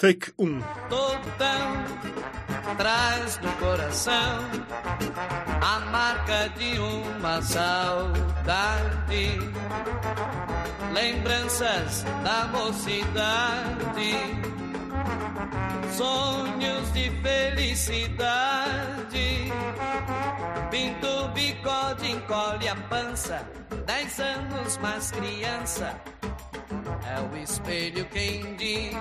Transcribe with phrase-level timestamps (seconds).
[0.00, 0.62] Take 1.
[0.88, 1.84] Todo tão
[2.78, 4.38] traz no coração
[5.60, 9.38] a marca de uma saudade.
[10.94, 14.14] Lembranças da mocidade,
[15.94, 18.00] sonhos de felicidade.
[20.70, 23.46] Pinto o bigode, encolhe a pança,
[23.84, 25.94] dez anos mais criança.
[27.10, 28.94] É o espelho quem diz.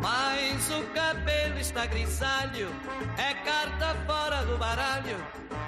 [0.00, 2.68] Mas o cabelo está grisalho,
[3.18, 5.16] é carta fora do baralho,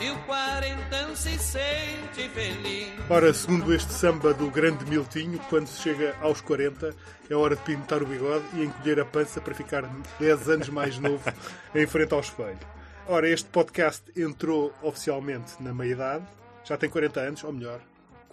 [0.00, 2.88] e o quarentão se sente feliz.
[3.10, 6.94] Ora, segundo este samba do grande Miltinho, quando se chega aos 40,
[7.28, 9.82] é hora de pintar o bigode e encolher a pança para ficar
[10.18, 11.22] 10 anos mais novo
[11.74, 12.58] em frente ao espelho.
[13.06, 16.24] Ora, este podcast entrou oficialmente na meia-idade,
[16.64, 17.80] já tem 40 anos, ou melhor,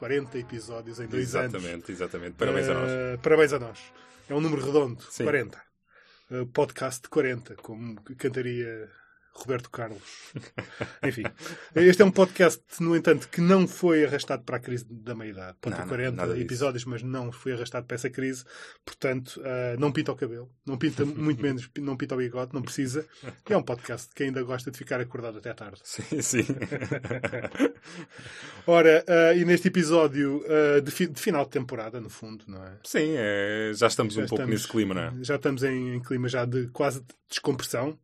[0.01, 1.53] 40 episódios em 2 anos.
[1.53, 2.33] Exatamente, exatamente.
[2.33, 2.89] Parabéns a nós.
[2.89, 3.79] Uh, parabéns a nós.
[4.27, 5.25] É um número redondo, Sim.
[5.25, 5.61] 40.
[6.31, 8.89] Uh, podcast de 40, como cantaria
[9.33, 10.01] Roberto Carlos.
[11.03, 11.23] Enfim,
[11.75, 15.57] este é um podcast, no entanto, que não foi arrastado para a crise da meia-idade.
[15.61, 16.45] Ter Não, não, 40 nada disso.
[16.45, 18.43] episódios, mas não foi arrastado para essa crise.
[18.85, 22.61] Portanto, uh, não pinta o cabelo, não pinta, muito menos, não pinta o bigode, não
[22.61, 23.05] precisa.
[23.49, 25.79] É um podcast que ainda gosta de ficar acordado até tarde.
[25.83, 26.45] Sim, sim.
[28.67, 32.63] Ora, uh, e neste episódio uh, de, fi- de final de temporada, no fundo, não
[32.63, 32.77] é?
[32.83, 35.13] Sim, é, já estamos Já um pouco estamos- nesse clima, não é?
[35.23, 37.97] Já estamos em, em clima já de quase de descompressão.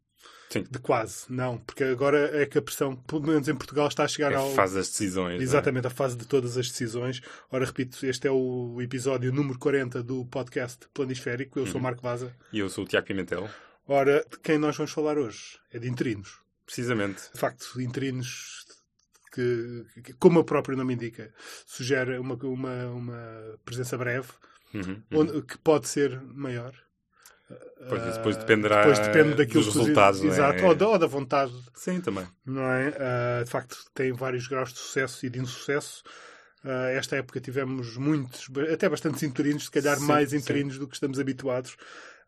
[0.49, 0.63] Sim.
[0.69, 4.07] De quase, não, porque agora é que a pressão, pelo menos em Portugal, está a
[4.07, 4.49] chegar É ao.
[4.51, 5.41] a fase das decisões.
[5.41, 5.43] é?
[5.43, 7.21] Exatamente, a fase de todas as decisões.
[7.51, 11.59] Ora, repito, este é o episódio número 40 do podcast Planisférico.
[11.59, 11.71] Eu Uhum.
[11.71, 12.33] sou o Marco Vaza.
[12.53, 13.49] E eu sou o Tiago Pimentel.
[13.85, 15.59] Ora, de quem nós vamos falar hoje?
[15.71, 16.39] É de interinos.
[16.65, 17.21] Precisamente.
[17.33, 18.65] De facto, interinos
[19.33, 21.33] que, que, como o próprio nome indica,
[21.65, 24.29] sugere uma, uma, uma presença breve,
[24.73, 25.19] Uhum, uhum.
[25.21, 26.73] onde- que pode ser maior.
[27.89, 30.33] Pois, depois dependerá depois depende daquilo dos que os- resultados, não é?
[30.33, 32.27] Exato, ou, da, ou da vontade, Sim, também.
[32.45, 32.93] não é?
[32.99, 36.03] Ah, de facto, tem vários graus de sucesso e de insucesso.
[36.63, 40.37] Ah, esta época tivemos muitos, até bastantes interinos, se calhar Sim, mais sim.
[40.37, 41.77] interinos do que estamos habituados.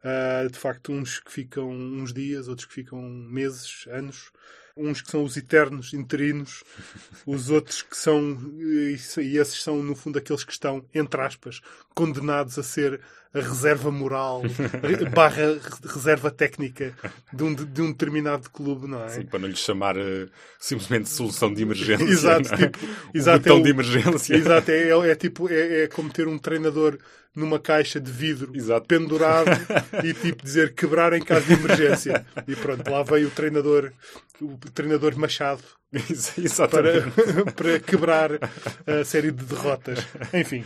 [0.03, 4.31] Ah, de facto, uns que ficam uns dias, outros que ficam meses, anos.
[4.78, 6.63] Uns que são os eternos interinos,
[7.28, 11.59] os outros que são, e e esses são, no fundo, aqueles que estão, entre aspas,
[11.94, 13.02] condenados a ser
[13.34, 14.41] a reserva moral
[15.13, 16.94] barra reserva técnica
[17.31, 19.09] de um, de um determinado clube, não é?
[19.09, 20.28] Sim, para não lhe chamar eh,
[20.59, 22.03] simplesmente solução de emergência.
[22.09, 22.57] Exato, é?
[22.57, 22.79] tipo,
[23.13, 24.35] exato, é o- de emergência.
[24.35, 26.97] Exato, é, é- é tipo, é, é como ter um treinador
[27.35, 28.88] numa caixa de vidro Exato.
[28.88, 29.51] pendurado
[30.03, 32.25] e tipo dizer quebrar em caso de emergência.
[32.47, 33.91] E pronto, lá veio o treinador,
[34.41, 35.61] o treinador Machado
[36.72, 38.31] para, para quebrar
[38.88, 40.00] a série de derrotas.
[40.34, 40.63] Enfim,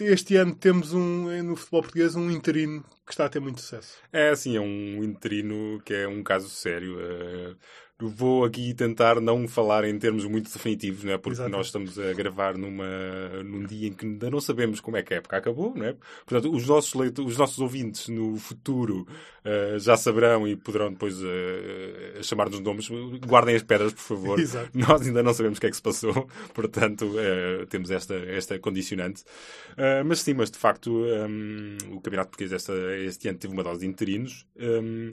[0.00, 3.98] este ano temos um, no futebol português um interino que está a ter muito sucesso.
[4.12, 6.98] É assim, é um interino que é um caso sério.
[8.00, 11.18] Vou aqui tentar não falar em termos muito definitivos, não é?
[11.18, 11.50] porque Exato.
[11.50, 12.84] nós estamos a gravar numa,
[13.44, 15.72] num dia em que ainda não sabemos como é que a época acabou.
[15.74, 15.96] Não é?
[16.26, 19.06] Portanto, os nossos, leito- os nossos ouvintes no futuro
[19.44, 22.88] eh, já saberão e poderão depois eh, chamar-nos nomes.
[23.26, 24.38] Guardem as pedras, por favor.
[24.42, 24.70] Exato.
[24.74, 28.58] Nós ainda não sabemos o que é que se passou, portanto, eh, temos esta, esta
[28.58, 29.22] condicionante.
[30.06, 32.52] Mas sim, mas de facto, um, o Campeonato Português
[33.06, 34.46] este ano teve uma dose de interinos.
[34.56, 35.10] um,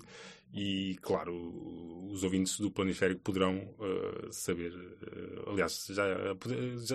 [0.54, 1.34] e, claro,
[2.12, 4.74] os ouvintes do Planisférico poderão eh, saber.
[4.74, 6.04] eh, aliás, já,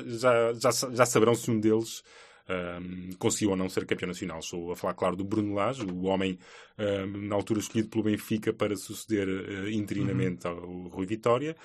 [0.06, 2.02] já, já, já, saberão se um deles
[2.48, 4.40] um, conseguiu ou não ser campeão nacional.
[4.40, 6.38] Estou a falar, claro, do Bruno Lage, o homem
[6.78, 11.56] um, na altura escolhido pelo Benfica para suceder eh, interinamente ao Rui Vitória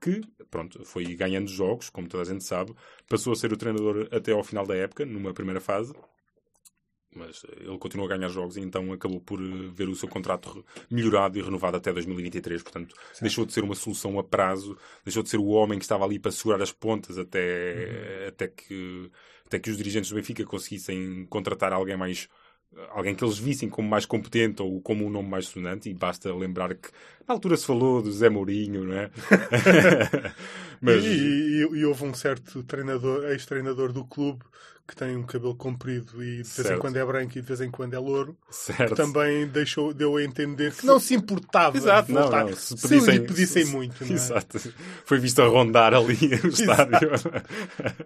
[0.00, 2.74] que, pronto, foi ganhando jogos, como toda a gente sabe,
[3.06, 5.92] passou a ser o treinador até ao final da época, numa primeira fase,
[7.14, 10.08] mas eh, ele continuou a ganhar jogos e então acabou por eh, ver o seu
[10.08, 15.22] contrato melhorado e renovado até 2023, portanto, deixou de ser uma solução a prazo, deixou
[15.22, 19.10] de ser o homem que estava ali para segurar as pontas até, até, que,
[19.46, 22.28] até que os dirigentes do Benfica conseguissem contratar alguém mais
[22.90, 26.32] alguém que eles vissem como mais competente ou como um nome mais sonante, e basta
[26.34, 26.88] lembrar que
[27.26, 29.10] na altura se falou do Zé Mourinho, não é?
[30.80, 34.44] Mas, E, e- e houve um certo treinador, ex-treinador do clube
[34.88, 36.80] que tem um cabelo comprido e de vez em Certo.
[36.80, 38.88] quando é branco e de vez em quando é louro, certo.
[38.90, 42.88] que também deixou, deu a entender que não se importava Exato, não, não, se se,
[42.88, 44.04] pedissem- lhe pedissem muito.
[44.04, 44.14] Não, é?
[44.14, 44.58] Exato.
[45.04, 47.08] Foi visto a rondar ali o estádio.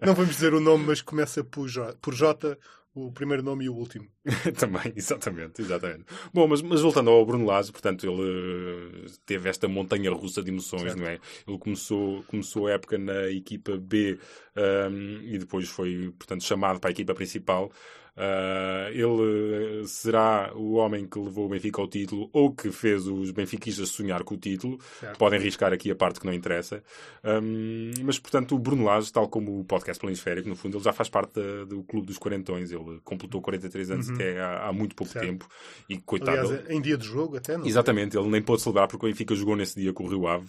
[0.04, 2.58] não vamos dizer o nome, mas começa por J, por J
[2.94, 4.06] o primeiro nome e o último.
[4.58, 6.04] Também, exatamente, exatamente.
[6.32, 10.50] Bom, mas, mas voltando ao Bruno Lage, portanto, ele eh, teve esta montanha russa de
[10.50, 10.98] emoções, Certo.
[10.98, 11.18] não é?
[11.46, 14.18] Ele começou, começou a época na equipa B
[14.56, 17.70] ahm, e depois foi, portanto, chamado para a equipa principal.
[18.16, 23.32] Uh, ele será o homem que levou o Benfica ao título ou que fez os
[23.32, 24.78] benfiquistas sonhar com o título.
[25.00, 25.18] Certo.
[25.18, 26.82] Podem riscar aqui a parte que não interessa.
[27.24, 30.92] Um, mas, portanto, o Bruno Lage, tal como o podcast Planisférico, no fundo, ele já
[30.92, 32.70] faz parte da, do Clube dos Quarentões.
[32.70, 34.14] Ele completou 43 anos uhum.
[34.14, 35.26] até há, há, muito pouco certo.
[35.26, 35.48] tempo.
[35.88, 38.16] E, coitado, Aliás, em dia de jogo até, não Exatamente.
[38.16, 40.46] Ele nem pôde celebrar porque o Benfica jogou nesse dia com o Rio Ave.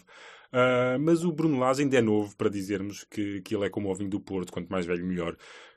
[0.56, 3.92] Uh, mas o Bruno Lage ainda é novo para dizermos que, que ele é como
[3.92, 5.36] o vinho do Porto, quanto mais velho, melhor.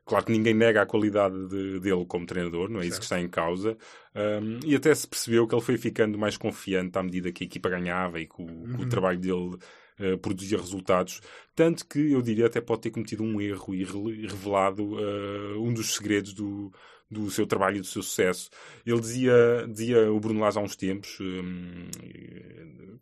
[0.09, 2.93] Claro que ninguém nega a qualidade de, dele como treinador, não é certo.
[2.93, 3.77] isso que está em causa.
[4.15, 7.47] Um, e até se percebeu que ele foi ficando mais confiante à medida que a
[7.47, 8.65] equipa ganhava e que o, uhum.
[8.65, 8.89] que o uhum.
[8.89, 9.59] trabalho dele
[10.01, 11.21] uh, produzia resultados.
[11.55, 15.95] Tanto que eu diria até pode ter cometido um erro e revelado uh, um dos
[15.95, 16.73] segredos do,
[17.11, 18.49] do seu trabalho e do seu sucesso.
[18.87, 21.89] Ele dizia, dizia o Bruno Lage há uns tempos, um,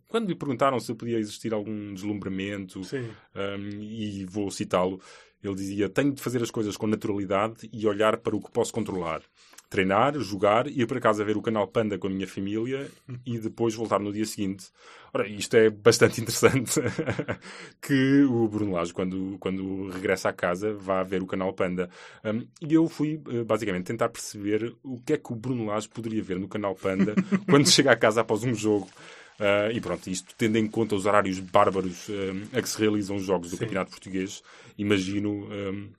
[0.09, 4.99] quando lhe perguntaram se podia existir algum deslumbramento, um, e vou citá-lo,
[5.43, 8.73] ele dizia: Tenho de fazer as coisas com naturalidade e olhar para o que posso
[8.73, 9.21] controlar.
[9.69, 12.89] Treinar, jogar, ir para casa ver o canal Panda com a minha família
[13.25, 14.67] e depois voltar no dia seguinte.
[15.13, 16.79] Ora, isto é bastante interessante
[17.81, 21.89] que o Bruno Lage, quando, quando regressa à casa, vá ver o canal Panda.
[22.23, 25.89] Um, e eu fui, eh, basicamente, tentar perceber o que é que o Bruno Lage
[25.89, 27.13] poderia ver no canal Panda
[27.49, 28.87] quando chega à casa após um jogo.
[29.39, 33.15] Uh, e pronto, isto tendo em conta os horários bárbaros uh, a que se realizam
[33.15, 33.63] os jogos do Sim.
[33.63, 34.41] Campeonato Português,
[34.77, 35.91] imagino um,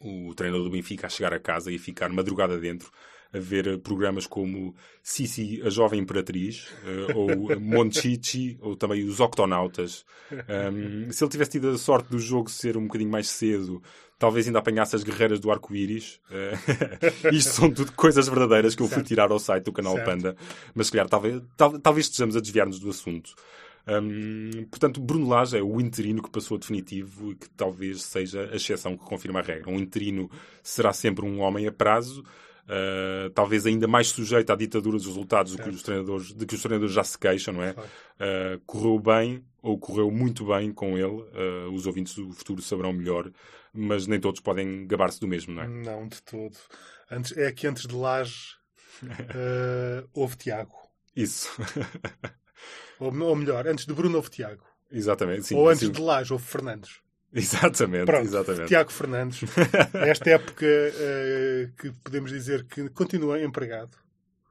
[0.00, 2.90] o treinador do Benfica a chegar a casa e ficar madrugada dentro
[3.36, 10.04] a ver programas como Sissi, a Jovem Imperatriz, uh, ou Monchichi, ou também os Octonautas.
[10.32, 13.82] Um, se ele tivesse tido a sorte do jogo ser um bocadinho mais cedo,
[14.18, 16.20] talvez ainda apanhasse as guerreiras do arco-íris.
[16.30, 20.06] Uh, isto são tudo coisas verdadeiras que eu fui tirar ao site do canal certo.
[20.06, 20.36] Panda.
[20.74, 23.34] Mas, se calhar, talvez, tal, talvez estejamos a desviar-nos do assunto.
[23.88, 28.50] Um, portanto, Bruno Lage é o interino que passou a definitivo e que talvez seja
[28.52, 29.70] a exceção que confirma a regra.
[29.70, 30.28] Um interino
[30.62, 32.24] será sempre um homem a prazo,
[32.66, 36.56] Uh, talvez ainda mais sujeito à ditadura dos resultados do que os treinadores, de que
[36.56, 37.70] os treinadores já se queixam, não é?
[37.70, 42.92] Uh, correu bem ou correu muito bem com ele, uh, os ouvintes do futuro saberão
[42.92, 43.30] melhor,
[43.72, 45.68] mas nem todos podem gabar-se do mesmo, não é?
[45.68, 46.56] Não, de todo.
[47.08, 48.56] Antes, é que antes de Laje
[50.12, 50.74] houve Tiago.
[51.14, 51.48] Isso.
[52.98, 54.64] ou, ou, melhor, antes de Bruno houve Tiago.
[54.90, 55.54] Exatamente, sim.
[55.54, 55.92] Ou antes sim.
[55.92, 57.00] de Laje houve Fernandes.
[57.32, 58.68] Exatamente, Pronto, exatamente.
[58.68, 59.40] Tiago Fernandes,
[59.94, 63.96] esta época uh, que podemos dizer que continua empregado.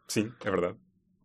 [0.07, 0.77] Sim, é verdade.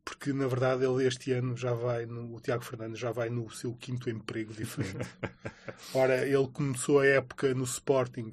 [0.05, 3.51] Porque, na verdade, ele este ano já vai, no, o Tiago Fernandes já vai no
[3.51, 5.09] seu quinto emprego diferente.
[5.95, 8.33] Ora, ele começou a época no Sporting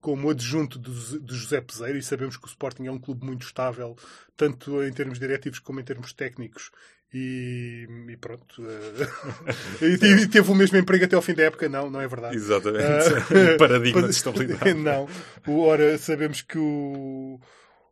[0.00, 0.92] como adjunto do
[1.32, 3.96] José Peseiro, e sabemos que o Sporting é um clube muito estável,
[4.36, 6.72] tanto em termos diretivos como em termos técnicos,
[7.14, 8.62] e, e, pronto.
[8.62, 11.68] Uh, e, teve o mesmo emprego até ao fim da época?
[11.68, 12.36] Não, não é verdade.
[12.36, 12.84] Exatamente.
[12.84, 14.74] Uh, paradigma de estabilidade.
[14.74, 15.06] Não.
[15.46, 17.38] Ora, sabemos que o.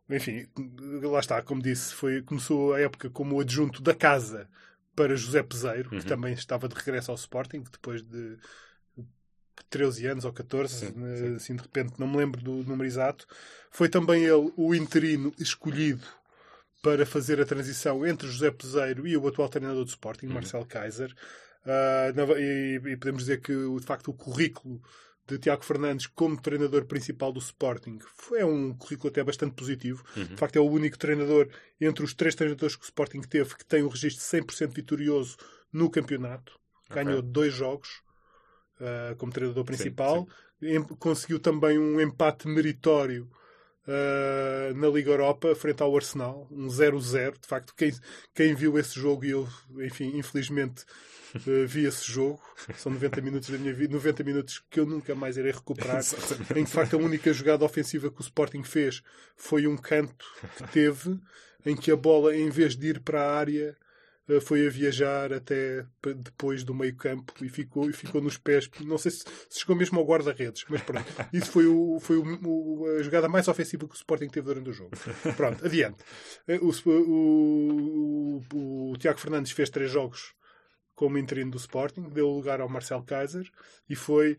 [0.09, 0.45] Enfim,
[1.03, 4.49] lá está, como disse, foi, começou a época como adjunto da casa
[4.93, 5.99] para José Peseiro, uhum.
[5.99, 8.37] que também estava de regresso ao Sporting, depois de
[9.69, 11.35] 13 anos ou 14, sim, né, sim.
[11.35, 13.25] assim de repente, não me lembro do número exato.
[13.69, 16.05] Foi também ele o interino escolhido
[16.81, 20.33] para fazer a transição entre José Peseiro e o atual treinador do Sporting, uhum.
[20.33, 21.13] Marcel Kaiser.
[21.63, 24.81] Uh, e, e, podemos dizer que, de facto, o currículo
[25.27, 27.99] de Tiago Fernandes como treinador principal do Sporting
[28.35, 30.03] é um currículo até bastante positivo.
[30.17, 30.25] Uhum.
[30.25, 31.47] De facto, é o único treinador
[31.79, 35.37] entre os três treinadores que o Sporting teve que tem um registro 100% vitorioso
[35.71, 36.59] no campeonato.
[36.89, 37.03] Okay.
[37.03, 38.01] Ganhou dois jogos
[38.79, 40.27] uh, como treinador principal.
[40.59, 40.95] Sim, sim.
[40.95, 43.29] Conseguiu também um empate meritório
[43.87, 47.39] uh, na Liga Europa frente ao Arsenal, um 0-0.
[47.39, 47.93] De facto, quem,
[48.33, 49.47] quem viu esse jogo, e eu,
[49.79, 50.83] enfim, infelizmente
[51.35, 52.41] uh, vi esse jogo,
[52.75, 56.01] são 90 minutos da minha vida, 90 minutos que eu nunca mais irei recuperar.
[56.55, 59.01] em que, de facto, a única jogada ofensiva que o Sporting fez
[59.35, 60.25] foi um canto
[60.57, 61.19] que teve,
[61.65, 63.75] em que a bola, em vez de ir para a área,
[64.39, 65.85] foi a viajar até
[66.15, 68.69] depois do meio campo e ficou, e ficou nos pés.
[68.81, 71.05] Não sei se, se chegou mesmo ao guarda-redes, mas pronto.
[71.33, 74.69] Isso foi, o, foi o, o, a jogada mais ofensiva que o Sporting teve durante
[74.69, 74.91] o jogo.
[75.35, 75.97] Pronto, adiante.
[76.47, 78.41] Eh, o, o,
[78.91, 80.33] o Tiago Fernandes fez três jogos
[80.95, 83.49] como interino do Sporting, deu lugar ao Marcel Kaiser
[83.89, 84.37] e foi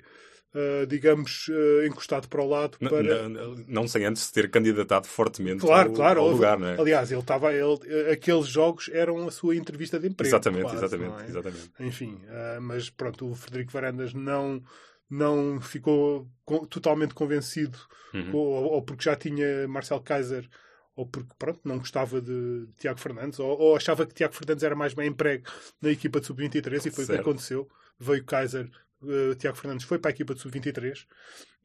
[0.55, 3.27] Uh, digamos, uh, encostado para o lado para...
[3.27, 6.79] Não, não, sem antes ter candidatado fortemente claro, ao, claro, ao lugar, não é?
[6.79, 10.29] Aliás, ele estava, ele, aqueles jogos eram a sua entrevista de emprego.
[10.29, 11.27] Exatamente, quase, exatamente, é?
[11.27, 11.71] exatamente.
[11.81, 14.63] Enfim, uh, mas pronto, o Frederico Varandas não,
[15.09, 16.29] não ficou
[16.69, 17.79] totalmente convencido,
[18.13, 18.37] uhum.
[18.37, 20.47] ou, ou, porque já tinha Marcel Kaiser
[20.95, 24.63] ou porque pronto, não gostava de, de Tiago Fernandes, ou, ou, achava que Tiago Fernandes
[24.63, 25.45] era mais bem emprego
[25.81, 27.69] na equipa de sub-23 e foi o que aconteceu.
[27.99, 28.71] Veio Kaiser
[29.03, 31.07] uh, Tiago Fernandes foi para a equipa de sub-23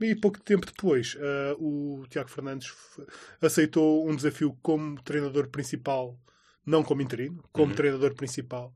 [0.02, 2.74] e pouco tempo depois uh, o Tiago Fernandes
[3.42, 6.20] aceitou um desafio como treinador principal,
[6.66, 7.76] não como interino, como uhum.
[7.76, 8.74] treinador principal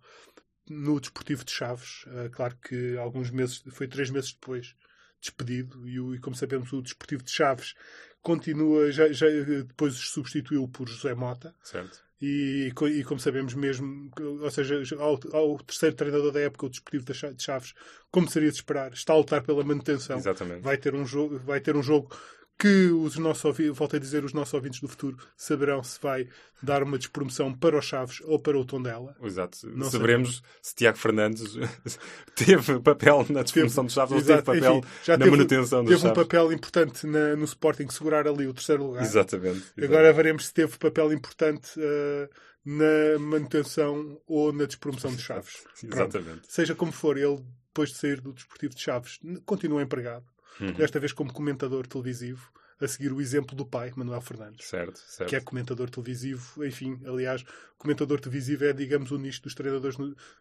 [0.70, 2.06] no Desportivo de Chaves.
[2.08, 4.76] Uh, claro que alguns meses, foi três meses depois,
[5.22, 7.76] despedido, e, o, e como sabemos, o Desportivo de Chaves
[8.22, 11.56] continua, já, já depois substituiu por José Mota.
[11.64, 12.02] Certo.
[12.22, 17.04] E, e, como sabemos mesmo, ou seja, ao, ao, terceiro treinador da época, o Desportivo
[17.04, 17.74] de Chaves,
[18.12, 20.18] como seria de esperar, está a lutar pela manutenção.
[20.18, 20.62] Exatamente.
[20.62, 22.16] Vai ter um jogo, vai ter um jogo
[22.62, 26.28] que os nossos ouvintes, volto a dizer, os nossos ouvintes do futuro saberão se vai
[26.62, 29.16] dar uma despromoção para os Chaves ou para o Tondela.
[29.20, 29.68] Exato.
[29.76, 30.60] Não Saberemos sabemos.
[30.62, 31.56] se Tiago Fernandes
[32.36, 34.52] teve papel na despromoção dos Chaves Exato.
[34.52, 36.02] ou teve papel Enfim, na teve, manutenção dos teve Chaves.
[36.02, 39.02] Teve um papel importante na, no Sporting segurar ali o terceiro lugar.
[39.02, 39.58] Exatamente.
[39.58, 39.86] Exatamente.
[39.86, 42.30] Agora veremos se teve papel importante uh,
[42.64, 45.64] na manutenção ou na despromoção dos Chaves.
[45.84, 46.30] Exatamente.
[46.30, 46.48] Pronto.
[46.48, 50.26] Seja como for, ele depois de sair do Desportivo de Chaves continua empregado
[50.60, 50.74] uhum.
[50.74, 55.30] desta vez como comentador televisivo, a seguir o exemplo do pai, Manuel Fernandes, certo, certo.
[55.30, 56.66] que é comentador televisivo.
[56.66, 57.46] Enfim, aliás,
[57.78, 59.98] comentador televisivo é, digamos, o nicho dos treinadores.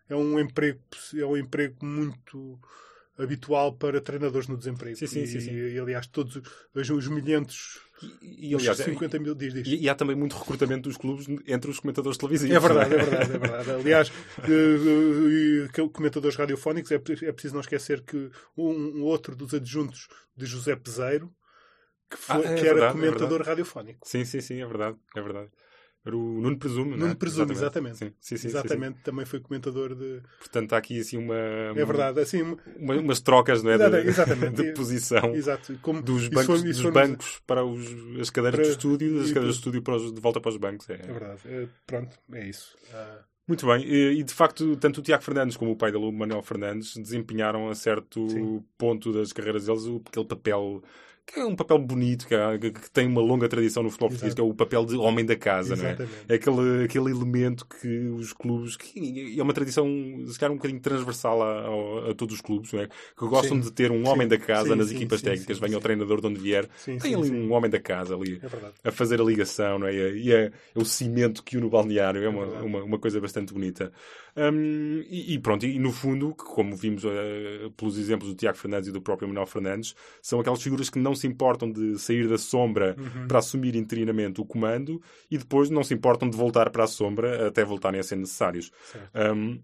[0.08, 0.80] É um emprego,
[1.14, 2.58] é um emprego muito
[3.22, 4.96] habitual para treinadores no desemprego.
[4.96, 5.52] Sim, sim, e, sim, sim.
[5.52, 6.40] E, aliás, todos
[6.74, 7.80] os, os milhentos.
[8.22, 9.66] E, e aliás, 50 mil, diz, diz.
[9.66, 12.56] E, e, há também muito recrutamento dos clubes entre os comentadores televisivos.
[12.56, 12.98] É verdade, é?
[12.98, 13.70] é verdade, é verdade.
[13.70, 19.52] Aliás, uh, uh, comentadores radiofónicos, é, é preciso não esquecer que um, um outro dos
[19.52, 21.30] adjuntos de José Peseiro,
[22.10, 24.00] que, foi, ah, é que era verdade, é comentador é radiofónico.
[24.08, 25.50] Sim, sim, sim, é verdade, é verdade.
[26.04, 27.14] Era o Nuno Presumo, Nuno é?
[27.14, 27.98] Presumo, exatamente.
[27.98, 30.22] Sim, sim, sim, exatamente, sim, também foi comentador de.
[30.38, 31.34] Portanto, há aqui assim uma.
[31.34, 32.56] É verdade, assim.
[32.76, 33.76] Uma, umas trocas, não é?
[33.76, 34.56] De, exatamente.
[34.62, 35.78] de posição Exato.
[35.82, 37.86] Como, dos bancos, foi, dos bancos para os,
[38.18, 40.56] as cadeiras para, de estúdio, das cadeiras de estúdio para os, de volta para os
[40.56, 40.88] bancos.
[40.88, 41.40] É, é verdade.
[41.44, 42.76] É, pronto, é isso.
[42.94, 43.18] Ah.
[43.46, 46.40] Muito bem, e, de facto, tanto o Tiago Fernandes como o pai dele, o Manuel
[46.40, 48.62] Fernandes, desempenharam a certo sim.
[48.78, 50.84] ponto das carreiras deles aquele papel
[51.32, 54.34] que é um papel bonito, que, é, que, tem uma longa tradição no futebol português,
[54.34, 55.96] que é o papel de homem da casa, não é?
[56.28, 59.86] É aquele, aquele elemento que os clubes, que é uma tradição,
[60.26, 62.88] se calhar um bocadinho transversal a, a, a todos os clubes, não é?
[62.88, 63.68] Que gostam sim.
[63.68, 64.28] de ter um homem sim.
[64.28, 66.68] da casa sim, nas equipas técnicas, venha o treinador de onde vier,
[67.00, 68.40] tem ali um homem da casa ali
[68.84, 69.92] é a fazer a ligação, não é?
[69.92, 73.52] E é, é, o cimento que une o balneário, é, uma, uma, uma coisa bastante
[73.52, 73.92] bonita.
[74.36, 78.88] Um, e, e, pronto, e no fundo, como vimos uh, pelos exemplos do Tiago Fernandes
[78.88, 82.38] e do próprio Manuel Fernandes, são aquelas figuras que não se importam de sair da
[82.38, 83.28] sombra uhum.
[83.28, 85.00] para assumir interinamente o comando
[85.30, 88.70] e depois não se importam de voltar para a sombra até voltarem a ser necessários.
[89.14, 89.60] Um,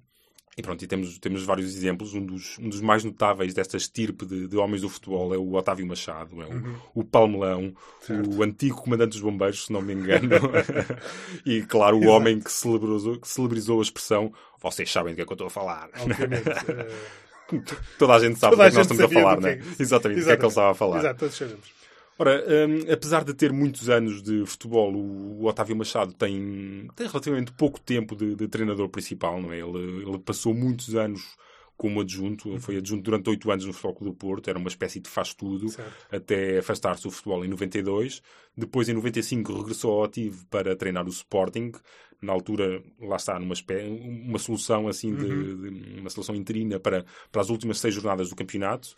[0.58, 2.14] e pronto, e temos, temos vários exemplos.
[2.14, 5.52] Um dos, um dos mais notáveis desta estirpe de, de homens do futebol é o
[5.52, 6.76] Otávio Machado, é o, uhum.
[6.94, 8.34] o Palmelão, certo.
[8.34, 10.30] o antigo comandante dos bombeiros, se não me engano.
[11.44, 12.16] e, claro, o Exato.
[12.16, 15.46] homem que celebrizou, que celebrizou a expressão vocês sabem do que é que eu estou
[15.46, 15.88] a falar.
[15.98, 16.44] Obviamente.
[17.98, 19.60] Toda a gente sabe do que, é que nós estamos a falar, não é?
[19.78, 20.98] Exatamente, do que é que ele estava a falar.
[20.98, 21.76] Exato, todos sabemos.
[22.18, 27.06] Ora, um, apesar de ter muitos anos de futebol, o, o Otávio Machado tem, tem
[27.06, 29.58] relativamente pouco tempo de, de, treinador principal, não é?
[29.58, 31.36] Ele, ele passou muitos anos
[31.76, 32.60] como adjunto, uhum.
[32.60, 35.66] foi adjunto durante oito anos no Futebol Clube do Porto, era uma espécie de faz-tudo,
[36.10, 38.22] até afastar-se do futebol em 92.
[38.56, 41.72] Depois, em 95, regressou ao ativo para treinar o Sporting,
[42.20, 43.54] na altura, lá está, numa
[44.00, 45.70] uma solução assim de, uhum.
[45.70, 48.94] de, uma solução interina para, para as últimas seis jornadas do campeonato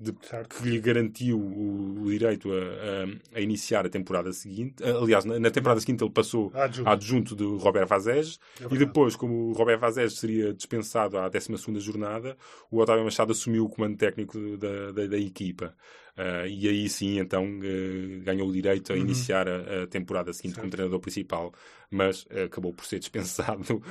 [0.00, 4.82] de, que lhe garantiu o, o direito a, a, a, iniciar a temporada seguinte.
[4.82, 9.14] Aliás, na, na temporada seguinte ele passou adjunto, adjunto de Robert Vazés é e depois,
[9.14, 12.34] como o Robert Vazés seria dispensado à 12 jornada,
[12.70, 15.74] o Otávio Machado assumiu o comando técnico da, da, da equipa.
[16.16, 19.02] Uh, e aí sim, então, uh, ganhou o direito a uhum.
[19.02, 20.62] iniciar a, a, temporada seguinte certo.
[20.62, 21.52] como treinador principal,
[21.90, 23.82] mas uh, acabou por ser dispensado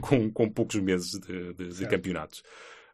[0.00, 2.42] com, com poucos meses de, de, de campeonatos.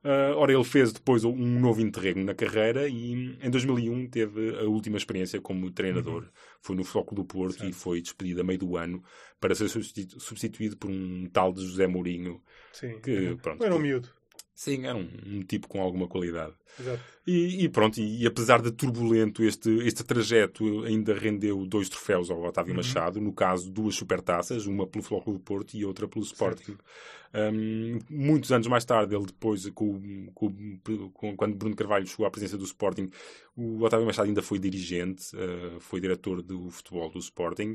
[0.05, 4.65] Uh, ora, ele fez depois um novo interregno na carreira e em 2001 teve a
[4.65, 6.25] última experiência como treinador.
[6.25, 6.29] Uhum.
[6.61, 9.03] Foi no Foco do Porto e foi despedido a meio do ano
[9.41, 12.43] para ser substituído por um tal de José Mourinho.
[12.71, 13.01] Sim.
[13.01, 14.11] Que, pronto, era um miúdo.
[14.55, 16.53] Sim, era um, um, tipo com alguma qualidade.
[16.79, 17.01] Exato.
[17.27, 22.31] E, e pronto, e, e, apesar de turbulento este, este trajeto, ainda rendeu dois troféus
[22.31, 22.77] ao Otávio uhum.
[22.77, 26.77] Machado, no caso duas supertaças, uma pelo Flóculo do Porto e outra pelo Sporting.
[27.35, 30.79] Um, muitos anos mais tarde, ele depois, com, com,
[31.13, 33.11] com, quando Bruno Carvalho chegou à presença do Sporting,
[33.57, 37.75] o Otávio Machado ainda foi dirigente, uh, foi diretor do futebol do Sporting,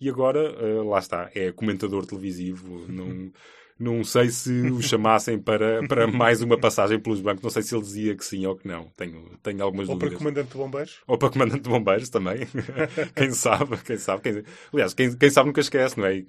[0.00, 3.30] e agora, uh, lá está, é comentador televisivo, não...
[3.78, 7.42] Não sei se o chamassem para, para mais uma passagem pelos bancos.
[7.42, 8.88] Não sei se ele dizia que sim ou que não.
[8.96, 10.14] Tenho, tenho algumas ou dúvidas.
[10.14, 11.02] Ou para comandante de bombeiros.
[11.06, 12.38] Ou para comandante de bombeiros também.
[13.14, 14.22] quem sabe, quem sabe.
[14.22, 14.42] Quem...
[14.72, 16.24] Aliás, quem, quem sabe nunca esquece, não é?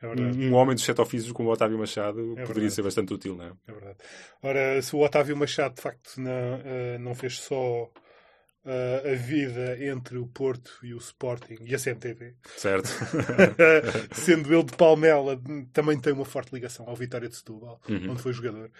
[0.00, 0.06] É.
[0.06, 2.70] Um, homem dos sete ofícios como o Otávio Machado poderia verdade.
[2.70, 3.52] ser bastante útil, não é?
[3.66, 3.96] É verdade.
[4.42, 7.90] Ora, se o Otávio Machado de facto não, eh, não fez só
[8.68, 12.88] eh, a vida entre o Porto e o Sporting e a CMTV, Certo?
[14.12, 15.40] sendo ele de Palmela,
[15.72, 18.10] também tem uma forte ligação ao Vitória de Setúbal, Uhum.
[18.12, 18.70] onde foi jogador.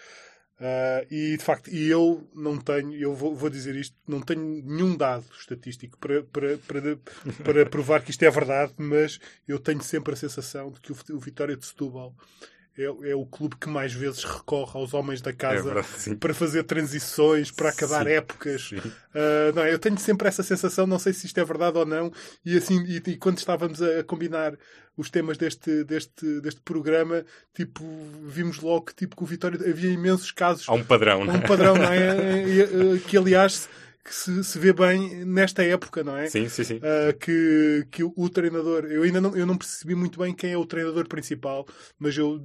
[0.61, 4.43] Ah, e de facto, e eu não tenho, eu vou, vou dizer isto, não tenho
[4.65, 6.99] nenhum dado estatístico para, para, para,
[7.45, 10.97] para provar que isto é verdade, mas eu tenho sempre a sensação de que o,
[11.13, 12.13] o Vitória de Setúbal
[12.79, 16.15] é, é o clube que mais vezes recorre aos homens da É casa verdade, sim.
[16.15, 18.13] para fazer transições, para acabar Sim.
[18.13, 18.69] épocas.
[18.69, 18.81] Sim.
[19.15, 22.13] Ah, não, eu tenho sempre essa sensação, não sei se isto é verdade ou não,
[22.45, 24.57] e assim, e, e quando estávamos a combinar
[24.97, 27.83] os temas deste, deste, deste programa, tipo,
[28.25, 31.47] vimos logo tipo, que o Vitória havia imensos casos Há um padrão, Há um é?
[31.47, 32.99] padrão, não é?
[33.07, 33.69] Que aliás
[34.09, 36.29] que se, se vê bem nesta época, não é?
[36.29, 36.81] Sim, sim, sim.
[36.83, 40.57] Ah, que, que o, treinador, eu ainda não, eu não percebi muito bem quem é
[40.59, 41.67] o treinador principal,
[41.99, 42.41] mas, eu,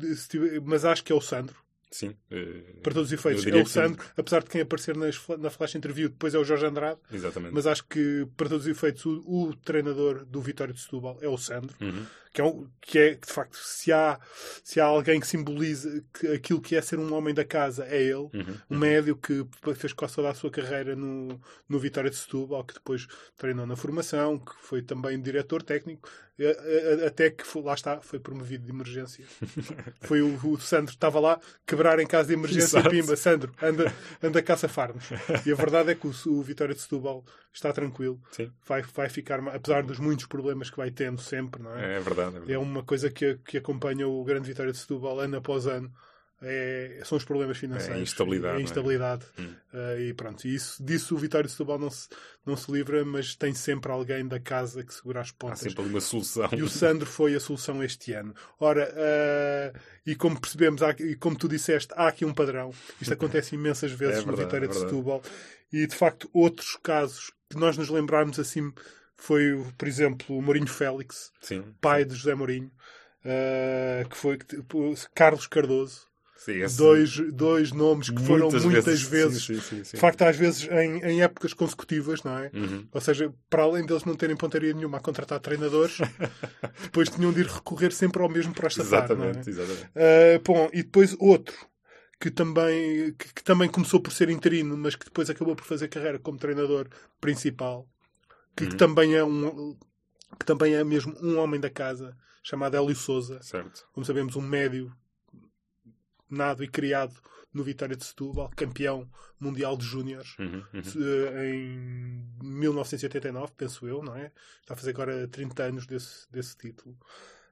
[0.64, 1.56] mas acho que é o Sandro.
[1.90, 2.16] Sim.
[2.32, 3.66] eh, Para todos os efeitos, é o.
[3.68, 7.54] Sandro, apesar de quem aparecer nas, na flash interview depois é o Jorge Andrade, Exatamente.
[7.54, 11.28] mas acho que para todos os efeitos o, o treinador do Vitória de Setúbal é
[11.28, 12.04] o Sandro, Uhum.
[12.34, 14.20] Que é, que é de facto, se há,
[14.64, 18.02] se há alguém que simboliza que aquilo que é ser um homem da casa, é
[18.02, 18.16] ele.
[18.16, 18.58] Uhum.
[18.72, 22.74] Um médio que fez quase toda a sua carreira no, no Vitória de Setúbal, que
[22.74, 23.06] depois
[23.38, 26.10] treinou na formação, que foi também diretor técnico,
[27.06, 29.24] até que lá está, foi promovido de emergência.
[30.02, 32.90] Foi o, o Sandro, estava lá, quebrar em casa de emergência, Exato.
[32.90, 35.06] pimba, Sandro, anda, anda a caça-farmos.
[35.46, 37.24] E a verdade é que o, o Vitória de Setúbal
[37.54, 38.52] está tranquilo, Sim.
[38.68, 41.98] vai, vai ficar, apesar dos muitos problemas que vai tendo sempre, não é?
[41.98, 42.30] É verdade.
[42.30, 42.54] É verdade.
[42.54, 45.92] É uma coisa que, que acompanha o Grande Vitória de Setúbal ano após ano.
[46.46, 47.96] É, são os problemas financeiros.
[47.96, 48.64] É a instabilidade, É a é?
[48.64, 49.26] instabilidade.
[49.40, 49.54] Hum.
[49.74, 52.10] Ah, e pronto, isso, disso o Vitória de Setúbal não se,
[52.46, 55.60] não se livra, mas tem sempre alguém da casa que segura as Há pontas.
[55.60, 56.50] sempre ali uma solução.
[56.52, 58.36] E o Sandro foi a solução este ano.
[58.60, 62.74] Ora, ah, e como percebemos, há e como tu disseste, há aqui um padrão.
[63.00, 64.76] Isto acontece imensas vezes É no verdade, Vitória é de.
[64.76, 65.22] Setúbal.
[65.72, 68.72] E de facto, outros casos que nós nos lembrarmos assim
[69.16, 71.64] foi, por exemplo, o Mourinho Félix, Sim.
[71.80, 72.72] pai de José Mourinho,
[73.26, 74.38] ah, que foi
[75.14, 76.02] Carlos Cardoso.
[76.36, 80.36] Sim, esse- Dois, dois nomes que foram muitas, vezes, Sim, sim, sim, de facto, às
[80.36, 82.52] vezes em, em épocas consecutivas, não é?
[82.54, 82.86] Uhum.
[82.92, 86.00] Ou seja, para além deles não terem pontaria nenhuma a contratar treinadores,
[86.84, 89.30] depois tinham de ir recorrer sempre ao mesmo para safar, não é?
[89.30, 89.90] Exatamente, exatamente.
[89.96, 91.56] Ah, bom, e depois outro
[92.24, 95.90] que também, que, que também começou por ser interino, mas que depois acabou por fazer
[95.90, 96.88] carreira como treinador
[97.20, 97.86] principal,
[98.56, 98.78] que, que Uhum.
[98.78, 99.78] também é um
[100.40, 103.86] que também é mesmo um homem da casa, chamado Hélio Souza, Certo.
[103.92, 104.90] como sabemos, um médio
[106.30, 107.14] nado e criado
[107.54, 109.08] no Vitória de Setúbal, campeão
[109.38, 111.44] mundial de júniores Uhum, uhum.
[111.44, 114.32] em 1989, penso eu, não é?
[114.62, 116.98] Está a fazer agora 30 anos desse, desse título.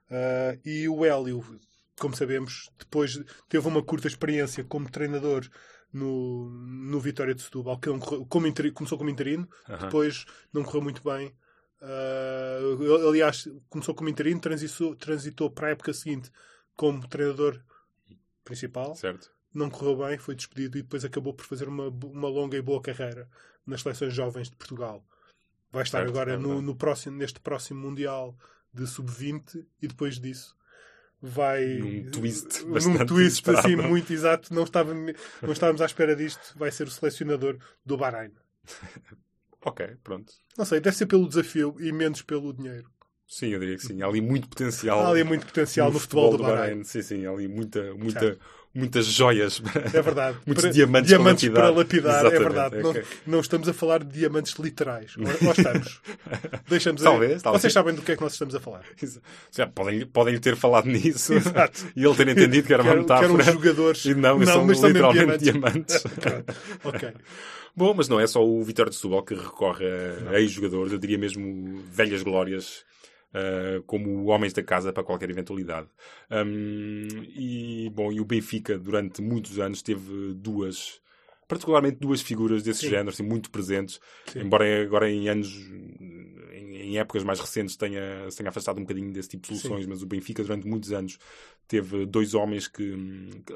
[0.10, 1.44] Ah, e o Hélio,
[2.02, 5.48] como sabemos, depois teve uma curta experiência como treinador
[5.94, 9.48] no, no Vitória de Setúbal, que correu- como começou como interino,
[9.86, 11.32] depois não correu muito bem.
[11.80, 16.32] Ele, aliás, começou como interino, transitou, transitou para a época seguinte
[16.76, 17.62] como treinador
[18.44, 19.32] principal Certo.
[19.54, 22.82] não correu bem, foi despedido e depois acabou por fazer uma, uma longa e boa
[22.82, 23.30] carreira
[23.66, 25.06] nas seleções jovens de Portugal.
[25.72, 28.36] Vai estar Certo, agora é no, no próximo, neste próximo Mundial
[28.74, 30.56] de Sub-20 e depois disso
[31.22, 36.54] vai Num twist num twist assim muito exato não, estava, não estávamos à espera disto
[36.58, 38.32] vai ser o selecionador do Bahrein
[39.64, 40.34] Ok, pronto.
[40.58, 42.90] não sei, deve ser pelo desafio e menos pelo dinheiro
[43.32, 44.02] Sim, eu diria que sim.
[44.02, 45.00] Há ali muito potencial.
[45.00, 47.26] há ali muito potencial no, futebol, do Bahrein, Sim, sim.
[47.26, 48.38] Há ali muita, muita.
[48.74, 49.62] Muitas joias.
[49.94, 52.26] é verdade Muitos Para- diamantes diamantes para para lapidar.
[52.26, 52.78] é verdade.
[52.84, 53.02] ok.
[53.26, 55.14] Não, não estamos a falar de diamantes literais.
[55.18, 56.02] Ou estamos?
[56.70, 57.44] Deixamos Talvez, a...
[57.44, 57.62] talvez.
[57.62, 58.84] Vocês sabem do que é que nós estamos a falar.
[59.76, 61.86] Podem, podem ter falado nisso Exato.
[61.96, 63.54] e ele ter entendido que era uma eram- que eram metáfora.
[63.58, 64.06] jogadores.
[64.06, 66.04] E não, Não, são mas literalmente diamantes.
[66.04, 66.04] diamantes.
[66.84, 67.10] ok.
[67.76, 69.86] Bom, mas não é só o Vitória de Setúbal que recorre
[70.30, 72.84] a ex-jogadores, eu diria mesmo velhas glórias,
[73.34, 75.88] uh, como homens da casa para qualquer eventualidade.
[76.30, 81.02] Um, e, bom, e o Benfica, durante muitos anos, teve duas,
[81.48, 82.90] particularmente duas figuras desse Sim.
[82.90, 84.00] género, assim, muito presentes,
[84.32, 84.40] Sim.
[84.42, 85.50] embora agora em anos,
[86.54, 89.86] em, em épocas mais recentes, tenha, se tenha afastado um bocadinho desse tipo de soluções,
[89.86, 91.18] mas o Benfica, durante muitos anos,
[91.68, 92.94] teve dois homens que,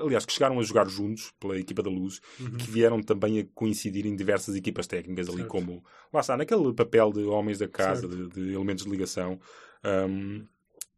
[0.01, 2.57] aliás, que chegaram a jogar juntos pela equipa da Luz Uhum.
[2.57, 5.49] que vieram também a coincidir em diversas equipas técnicas ali, Certo.
[5.49, 5.83] como
[6.13, 9.39] lá está, naquele papel de homens da casa, de, de elementos de ligação.
[9.85, 10.47] Um,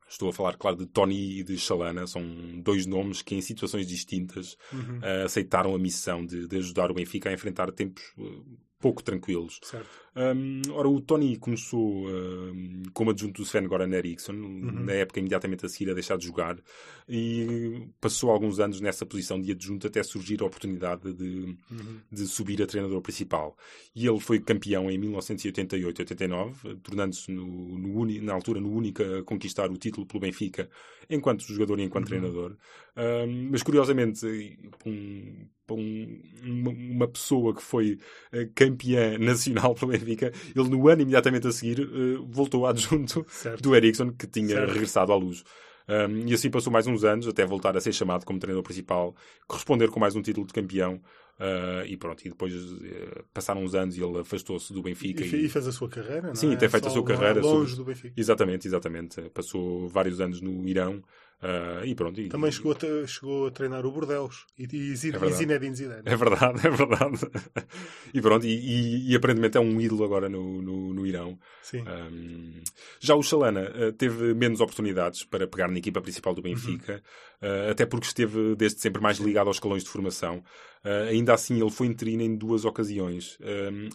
[0.10, 2.24] estou a falar, claro, de Tony e de Chalana, são
[2.62, 5.00] dois nomes que, em situações distintas, Uhum.
[5.00, 8.46] uh, aceitaram a missão de, de ajudar o Benfica a enfrentar tempos uh,
[8.80, 9.60] pouco tranquilos.
[10.16, 14.86] Um, ora, o Tony começou um, como adjunto do Sven-Goran Eriksson, uhum.
[14.86, 16.58] na época imediatamente a seguir a deixar de jogar,
[17.08, 22.02] e passou alguns anos nessa posição de adjunto até surgir a oportunidade de, uhum.
[22.12, 23.56] de subir a treinador principal.
[23.96, 27.46] E ele foi campeão em 1988-89, tornando-se no,
[27.78, 30.70] no na altura no único a conquistar o título pelo Benfica,
[31.10, 32.20] enquanto jogador e enquanto uhum.
[32.20, 32.58] treinador.
[32.96, 34.26] Um, mas curiosamente,
[34.86, 38.00] um, um, uma, uma, pessoa que foi
[38.34, 43.62] uh, campeã nacional pelo Benfica, ele no ano imediatamente a seguir uh, voltou adjunto certo.
[43.62, 44.72] do Ericsson, que tinha certo.
[44.72, 45.44] regressado à luz.
[45.90, 49.16] Um, e assim passou mais uns anos, até voltar a ser chamado como treinador principal,
[49.48, 51.00] corresponder com mais um título de campeão.
[51.40, 55.24] Uh, e pronto, e depois uh, passaram uns anos e ele afastou-se do Benfica.
[55.24, 56.56] E, e, fez a sua carreira, não Sim, é?
[56.56, 57.42] tem feito Só a sua carreira.
[57.42, 57.76] Longe sobre...
[57.76, 58.14] do Benfica.
[58.20, 59.22] Exatamente, exatamente.
[59.30, 61.04] Passou vários anos no Irão
[61.38, 64.92] Uh, e pronto, e, Também chegou a, chegou a treinar o Bordeus e, e, e,
[64.92, 64.96] é
[65.30, 66.02] Zinedine Zidane.
[66.04, 67.20] É verdade, é verdade.
[68.12, 71.38] e pronto, e, e, aparentemente é um ídolo agora no, no, no Irão.
[71.62, 71.84] Sim.
[71.84, 72.64] Um,
[73.00, 77.04] já o Chalana uh, teve menos oportunidades para pegar na equipa principal do Benfica,
[77.44, 77.48] uhum.
[77.48, 80.44] uh, até porque esteve desde sempre mais ligado aos escalões de formação.
[81.10, 83.38] Ainda assim, ele foi interino em duas ocasiões.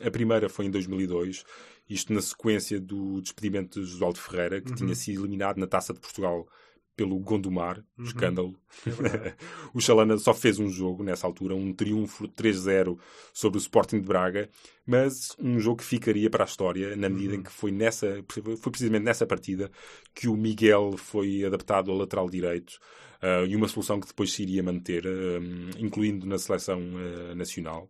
[0.05, 1.44] a primeira foi em 2002,
[1.88, 4.76] isto na sequência do despedimento de Josualdo Ferreira, que uhum.
[4.76, 6.46] tinha sido eliminado na Taça de Portugal
[6.94, 8.05] pelo Gondomar, uhum.
[8.05, 8.57] escândalo.
[8.87, 9.35] É
[9.72, 12.98] o Chalana só fez um jogo nessa altura, um triunfo 3-0
[13.33, 14.48] sobre o Sporting de Braga,
[14.87, 17.40] mas um jogo que ficaria para a história, na medida uhum.
[17.40, 19.70] em que foi, nessa, foi precisamente nessa partida
[20.14, 22.78] que o Miguel foi adaptado ao lateral direito
[23.22, 25.40] uh, e uma solução que depois se iria manter, uh,
[25.78, 27.88] incluindo na seleção uh, nacional.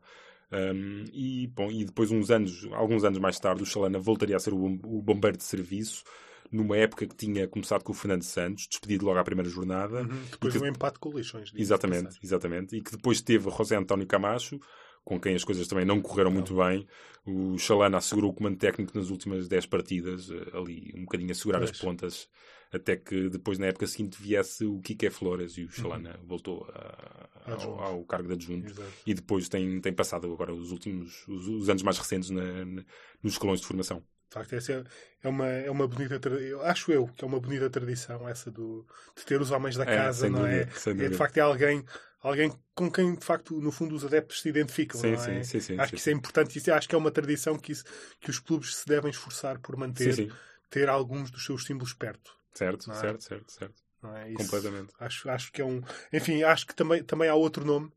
[0.52, 4.38] Um, e, bom, e depois, uns anos, alguns anos mais tarde, o Chalana voltaria a
[4.38, 6.04] ser o, o bombeiro de serviço
[6.52, 10.02] numa época que tinha começado com o Fernando Santos, despedido logo à primeira jornada.
[10.02, 10.62] Uhum, depois que...
[10.62, 11.50] um empate com o Lixões.
[11.56, 12.76] Exatamente, exatamente.
[12.76, 14.60] E que depois teve José António Camacho,
[15.02, 16.36] com quem as coisas também não correram não.
[16.36, 16.86] muito bem.
[17.24, 21.34] O Chalana assegurou o comando técnico nas últimas 10 partidas, eh, ali um bocadinho a
[21.34, 21.70] segurar pois.
[21.70, 22.28] as pontas,
[22.72, 26.26] até que depois, na época seguinte, viesse o Kike Flores e o Chalana uhum.
[26.26, 28.70] voltou a, ao, ao, cargo de adjunto.
[28.70, 28.92] Exato.
[29.06, 32.82] E depois tem, tem passado agora os últimos, os, os anos mais recentes na, na,
[33.22, 34.02] nos escalões de formação.
[34.30, 34.84] De facto, essa é,
[35.24, 36.62] é uma, é uma bonita tradição.
[36.62, 39.94] Acho eu que é uma bonita tradição essa do, de ter os homens da é,
[39.94, 40.64] casa, não é?
[40.64, 41.06] dúvida, é?
[41.06, 41.08] é?
[41.10, 41.84] De facto, é alguém,
[42.22, 44.98] alguém com quem, de facto, no fundo, os adeptos se identificam.
[44.98, 45.42] Sim, não é?
[45.42, 46.56] sim, sim, acho que isso é importante.
[46.56, 47.84] Isso, acho que é uma tradição que, isso,
[48.18, 50.32] que os clubes se devem esforçar por manter,
[50.70, 52.34] ter alguns dos seus símbolos perto.
[52.54, 52.94] Certo, é?
[52.94, 53.82] certo, certo, certo.
[54.04, 54.32] É?
[54.34, 54.92] Completamente.
[54.98, 55.80] Acho, acho que é um.
[56.12, 57.92] Enfim, acho que também, também há outro nome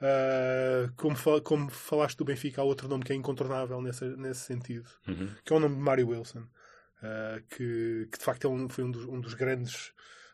[0.00, 4.40] Uh, como, fal como falaste do Benfica, há outro nome que é incontornável nesse, nesse
[4.40, 5.28] sentido, uhum.
[5.44, 8.84] que é o nome de Mário Wilson, uh, que, que, de facto é um, foi
[8.84, 9.92] um dos, um dos grandes,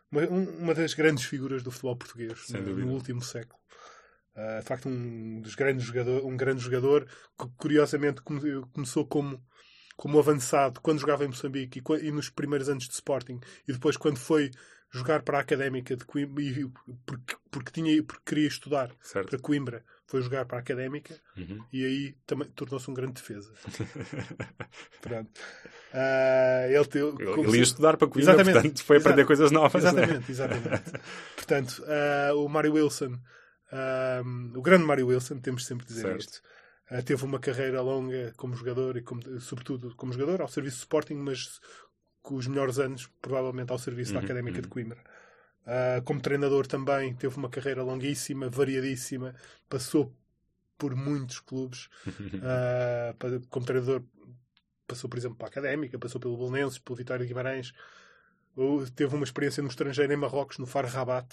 [0.09, 3.59] uma, uma, das grandes figuras do futebol português no, no, último século.
[4.37, 7.05] Uh, de facto, um dos grandes jogador, um grande jogador
[7.37, 9.43] que curiosamente começou como
[9.97, 13.97] como avançado quando jogava em Moçambique e, e nos primeiros anos de Sporting e depois
[13.97, 14.51] quando foi
[14.91, 16.43] jogar para a Académica de Coimbra,
[17.05, 19.29] porque, porque, tinha, porque queria estudar certo.
[19.29, 19.83] para Coimbra.
[20.05, 21.61] Foi jogar para a Académica uhum.
[21.73, 23.51] e aí também tornou-se um grande defesa.
[25.01, 25.29] Pronto.
[25.93, 29.83] Uh, ele, te, ele ia estudar para Coimbra, exatamente, portanto foi aprender coisas novas.
[29.83, 30.25] Exatamente, né?
[30.29, 30.91] exatamente.
[31.35, 33.19] portanto, uh, o Mário Wilson,
[33.73, 36.19] uh, o grande Mário Wilson, temos sempre de dizer certo.
[36.21, 36.41] isto.
[36.89, 40.81] Uh, teve uma carreira longa como jogador e como, sobretudo como jogador ao serviço de
[40.83, 41.59] Sporting, mas
[42.23, 44.61] os melhores anos, provavelmente, ao serviço uhum, da Académica uhum.
[44.61, 45.03] de Coimbra.
[45.63, 49.35] Uh, como treinador também teve uma carreira longuíssima, variadíssima,
[49.69, 50.13] passou
[50.77, 51.89] por muitos clubes.
[52.37, 54.03] Uh, como treinador,
[54.87, 57.73] passou, por exemplo, para a Académica, passou pelo Belenenses, pelo Vitória de Guimarães.
[58.95, 61.27] Teve uma experiência no estrangeiro, em Marrocos, no Far Rabat.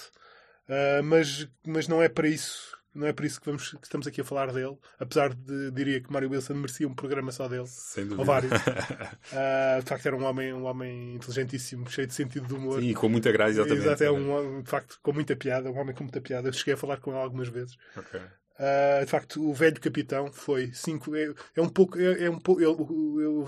[0.69, 4.07] Uh, mas, mas não é para isso não é por isso que, vamos, que estamos
[4.07, 7.67] aqui a falar dele, apesar de diria que Mário Wilson merecia um programa só dele,
[7.67, 8.21] Sem dúvida.
[8.21, 8.53] ou vários.
[8.53, 12.81] uh, de facto, era um homem, um homem inteligentíssimo, cheio de sentido de humor.
[12.81, 13.87] Sim, e com muita graça, exatamente.
[13.87, 16.49] Exato, é um, de facto, com muita piada, um homem com muita piada.
[16.49, 17.77] Eu cheguei a falar com ele algumas vezes.
[17.97, 18.21] Okay.
[18.59, 21.17] Uh, de facto, o velho capitão foi cinco.
[21.17, 21.99] É, é um pouco.
[21.99, 22.63] É, é um pouco.
[22.63, 23.45] o,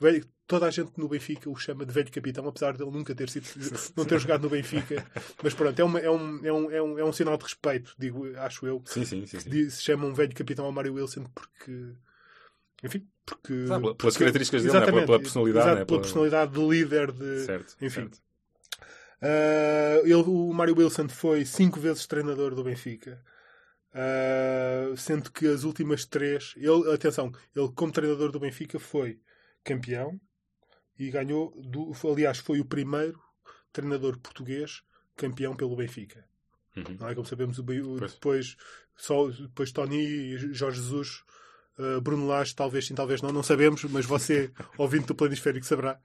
[0.00, 3.14] velho, toda a gente no Benfica o chama de velho capitão, apesar de ele nunca
[3.14, 3.46] ter sido,
[3.96, 5.04] não ter jogado no Benfica.
[5.42, 7.94] Mas pronto, é, uma, é, um, é, um, é, um, é um sinal de respeito,
[7.98, 8.82] digo, acho eu.
[8.84, 9.70] Sim, sim, sim.
[9.70, 11.94] Se chama um velho capitão ao Mário Wilson porque.
[12.84, 13.52] Enfim, porque.
[13.68, 14.84] Ah, pelas porque, características dele, né?
[14.84, 15.66] pela, pela, personalidade.
[15.66, 15.84] Exato, né?
[15.86, 17.40] pela personalidade de líder, de.
[17.40, 18.02] Certo, enfim.
[18.02, 18.22] Certo.
[19.22, 23.20] Uh, ele, o Mário Wilson foi cinco vezes treinador do Benfica.
[23.94, 29.20] Uh, sendo que as últimas três, ele, atenção, ele como treinador do Benfica foi
[29.62, 30.20] campeão
[30.98, 33.20] e ganhou, do, aliás, foi o primeiro
[33.72, 34.82] treinador português
[35.16, 36.24] campeão pelo Benfica.
[36.76, 36.96] Uhum.
[36.98, 38.56] Não é como sabemos, o, depois,
[38.96, 41.22] só, depois Tony Jorge Jesus
[41.76, 45.98] Uh, Bruno Lage, talvez sim, talvez não, não sabemos, mas você, ouvinte do Planisférico, saberá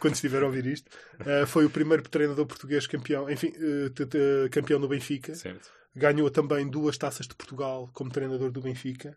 [0.00, 0.88] quando estiver a ouvir isto.
[1.20, 5.34] Uh, foi o primeiro treinador português campeão, enfim, uh, campeão do Benfica.
[5.34, 5.70] Certo.
[5.94, 9.16] Ganhou também duas taças de Portugal como treinador do Benfica.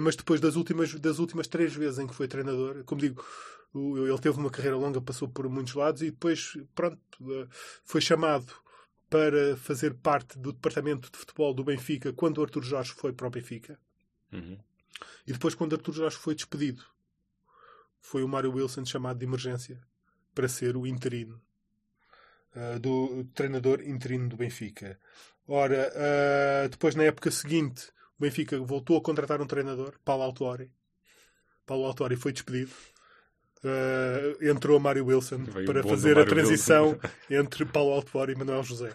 [0.00, 3.24] mas depois das últimas, das últimas três vezes em que foi treinador, como digo,
[3.74, 7.00] ele teve uma carreira longa, passou por muitos lados e depois, pronto,
[7.84, 8.52] foi chamado
[9.08, 13.26] para fazer parte do departamento de futebol do Benfica quando o Artur Jorge foi para
[13.26, 13.78] o Benfica.
[14.32, 14.58] Uhum.
[15.26, 16.84] E depois, quando Artur Jorge foi despedido,
[18.00, 19.80] foi o Mário Wilson chamado de emergência
[20.34, 21.40] para ser o interino
[22.54, 24.98] uh, do treinador interino do Benfica.
[25.48, 27.86] Ora, uh, depois, na época seguinte,
[28.18, 30.70] o Benfica voltou a contratar um treinador, Paulo Autori.
[31.64, 32.72] Paulo Autori foi despedido.
[33.64, 37.08] Uh, entrou Mário Wilson Veio para fazer a transição Wilson.
[37.30, 38.92] entre Paulo Autori e Manuel José.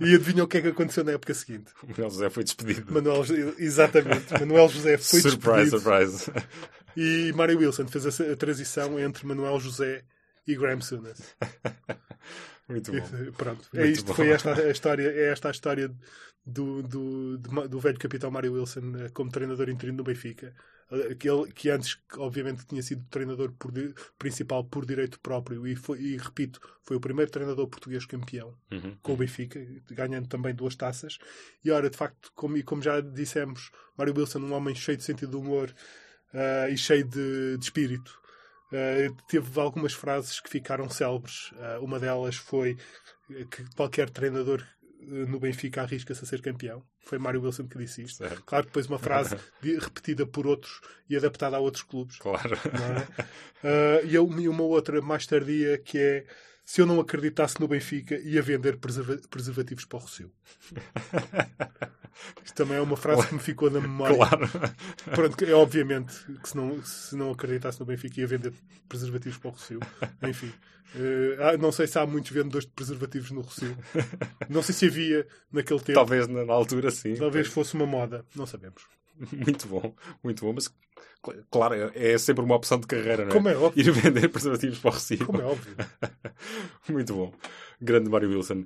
[0.00, 1.72] e adivinha o que é que aconteceu na época seguinte?
[1.82, 2.92] Manuel José foi despedido.
[2.92, 3.22] Manuel,
[3.58, 4.32] exatamente.
[4.34, 6.18] Manuel José foi surprise, despedido.
[6.18, 6.32] Surprise,
[6.96, 10.04] E Mário Wilson fez a, a transição entre Manuel José
[10.46, 11.34] e Graham Souness.
[12.68, 12.98] Muito bom.
[13.36, 14.06] Pronto, Muito é isto.
[14.06, 14.14] Bom.
[14.14, 15.94] Foi esta a história, é esta a história
[16.44, 20.54] do, do, do, do velho capitão Mário Wilson eh, como treinador interino do Benfica.
[21.10, 23.72] Aquele que antes, obviamente, tinha sido treinador por,
[24.18, 28.94] principal por direito próprio e, foi, e, repito, foi o primeiro treinador português campeão uhum.
[29.02, 29.58] com o Benfica,
[29.90, 31.18] ganhando também duas taças.
[31.64, 35.30] E ora, de facto, como, como já dissemos, Mário Wilson, um homem cheio de sentido
[35.30, 35.74] de humor
[36.34, 38.20] uh, e cheio de, de espírito.
[38.74, 41.52] Uh, teve algumas frases que ficaram célebres.
[41.52, 42.76] Uh, uma delas foi
[43.50, 44.62] que qualquer treinador
[45.06, 46.82] no Benfica arrisca-se a ser campeão.
[47.00, 48.18] Foi Mário Wilson que disse isto.
[48.18, 48.42] Certo.
[48.44, 52.16] Claro que depois uma frase repetida por outros e adaptada a outros clubes.
[52.18, 52.56] Claro.
[53.62, 54.02] É?
[54.02, 56.26] Uh, e uma outra mais tardia que é
[56.64, 60.32] se eu não acreditasse no Benfica, ia vender preserva preservativos para o Rocio.
[62.44, 63.28] Isto também é uma frase claro.
[63.28, 64.16] que me ficou na memória.
[64.16, 64.48] Claro.
[65.14, 68.52] Pronto, é obviamente que se não, se não acreditasse no Benfica, ia vender
[68.88, 69.80] preservativos para o Rocio.
[70.22, 70.52] Enfim.
[70.94, 73.76] Uh, não sei se há muitos vendedores de preservativos no Rocio.
[74.48, 75.98] Não sei se havia naquele tempo.
[75.98, 77.14] Talvez na altura sim.
[77.16, 78.24] Talvez fosse uma moda.
[78.34, 78.84] Não sabemos.
[79.32, 80.72] Muito bom, muito bom, mas
[81.50, 83.32] claro, é sempre uma opção de carreira, não é?
[83.32, 83.80] Como é óbvio.
[83.80, 85.24] Ir vender preservativos para o Recife.
[85.24, 85.76] Como é óbvio.
[86.88, 87.32] muito bom.
[87.80, 88.64] Grande Mário Wilson.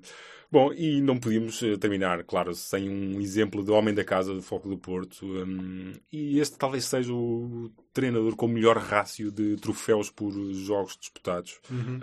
[0.51, 4.69] Bom, e não podíamos terminar, claro, sem um exemplo de homem da casa do Foco
[4.69, 5.27] do Porto.
[5.27, 10.97] Um, e este talvez seja o treinador com o melhor rácio de troféus por jogos
[10.99, 11.61] disputados.
[11.71, 12.01] Uhum.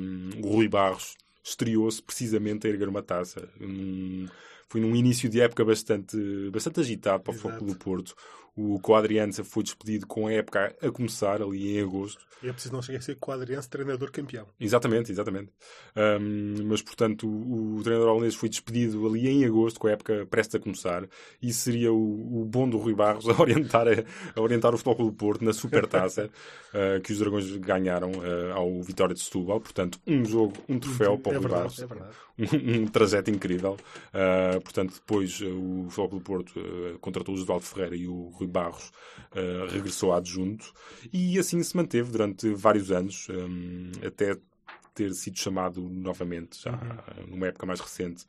[0.00, 3.48] Um, o Rui Barros estreou-se precisamente a erguer uma taça.
[3.60, 4.26] Um,
[4.68, 6.16] foi num início de época bastante,
[6.50, 8.14] bastante agitado para o Foco do Porto.
[8.60, 12.26] O Quadriança foi despedido com a época a começar, ali em agosto.
[12.42, 14.48] E é preciso não chegar a ser Quadriança treinador campeão.
[14.58, 15.52] Exatamente, exatamente.
[15.96, 20.26] Um, mas, portanto, o, o, treinador holandês foi despedido ali em agosto, com a época
[20.28, 21.06] prestes a começar.
[21.40, 23.92] E seria o, o bom do Rui Barros a orientar, a,
[24.34, 26.28] a orientar o Futebol do Porto na Supertaça
[26.74, 29.60] uh, que os Dragões ganharam uh, ao Vitória de Setúbal.
[29.60, 31.82] Portanto, um jogo, um troféu para o é Rui verdade, Barros.
[31.82, 32.16] É verdade.
[32.38, 33.76] Um, um trajeto incrível.
[34.14, 36.54] Uh, portanto, depois o Futebol do Porto
[37.00, 38.90] contratou o Osvaldo Ferreira e o Rui Barros
[39.32, 40.72] uh, regressou a adjunto
[41.12, 44.36] e assim se manteve durante vários anos, um, até
[44.94, 47.26] ter sido chamado novamente, já uhum.
[47.28, 48.24] numa época mais recente.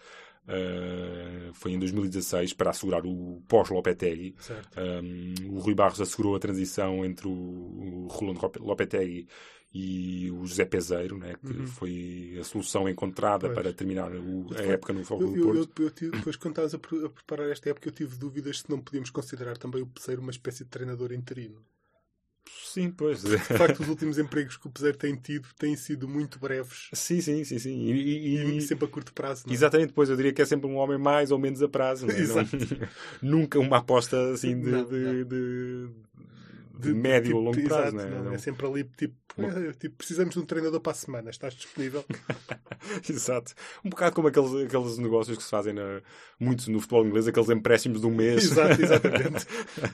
[0.47, 4.35] Uh, foi em 2016 para assegurar o pós-Lopetegui.
[4.75, 9.27] Um, o Rui Barros assegurou a transição entre o, o Rolando Lopetegui
[9.73, 11.67] e o José Peseiro, né, que Uhum.
[11.67, 13.53] foi a solução encontrada Pois.
[13.53, 15.81] para terminar o- a época no Eu, do eu, Porto.
[15.81, 18.69] eu, eu tive- depois, quando estavas a, a preparar esta época, eu tive dúvidas se
[18.69, 21.61] não podíamos considerar também o Peseiro uma espécie de treinador interino.
[22.65, 23.21] Sim, pois.
[23.23, 27.21] De facto, os últimos empregos que o Peseiro tem tido têm sido muito breves sim,
[27.21, 27.79] sim, sim, sim.
[27.83, 29.43] E, e- e, sempre a curto prazo.
[29.45, 29.55] não é?
[29.55, 32.07] Exatamente, depois eu diria que é sempre um homem mais ou menos a prazo.
[32.07, 32.17] Não é?
[32.17, 32.49] Não- Exato.
[33.21, 35.23] nunca uma aposta assim de, Não, de, não.
[35.25, 35.89] de-
[36.79, 37.81] de médio tipo, ou longo prazo.
[37.81, 38.09] exato, não é?
[38.09, 41.29] não, Não- é sempre ali tipo, é, tipo, precisamos de um treinador para a semana,
[41.29, 42.03] estás disponível?
[43.09, 43.53] Exato.
[43.85, 46.01] Um bocado como aqueles, aqueles negócios que se fazem na,
[46.39, 48.43] muito no futebol inglês, aqueles empréstimos de um mês.
[48.45, 49.45] Exato, exatamente.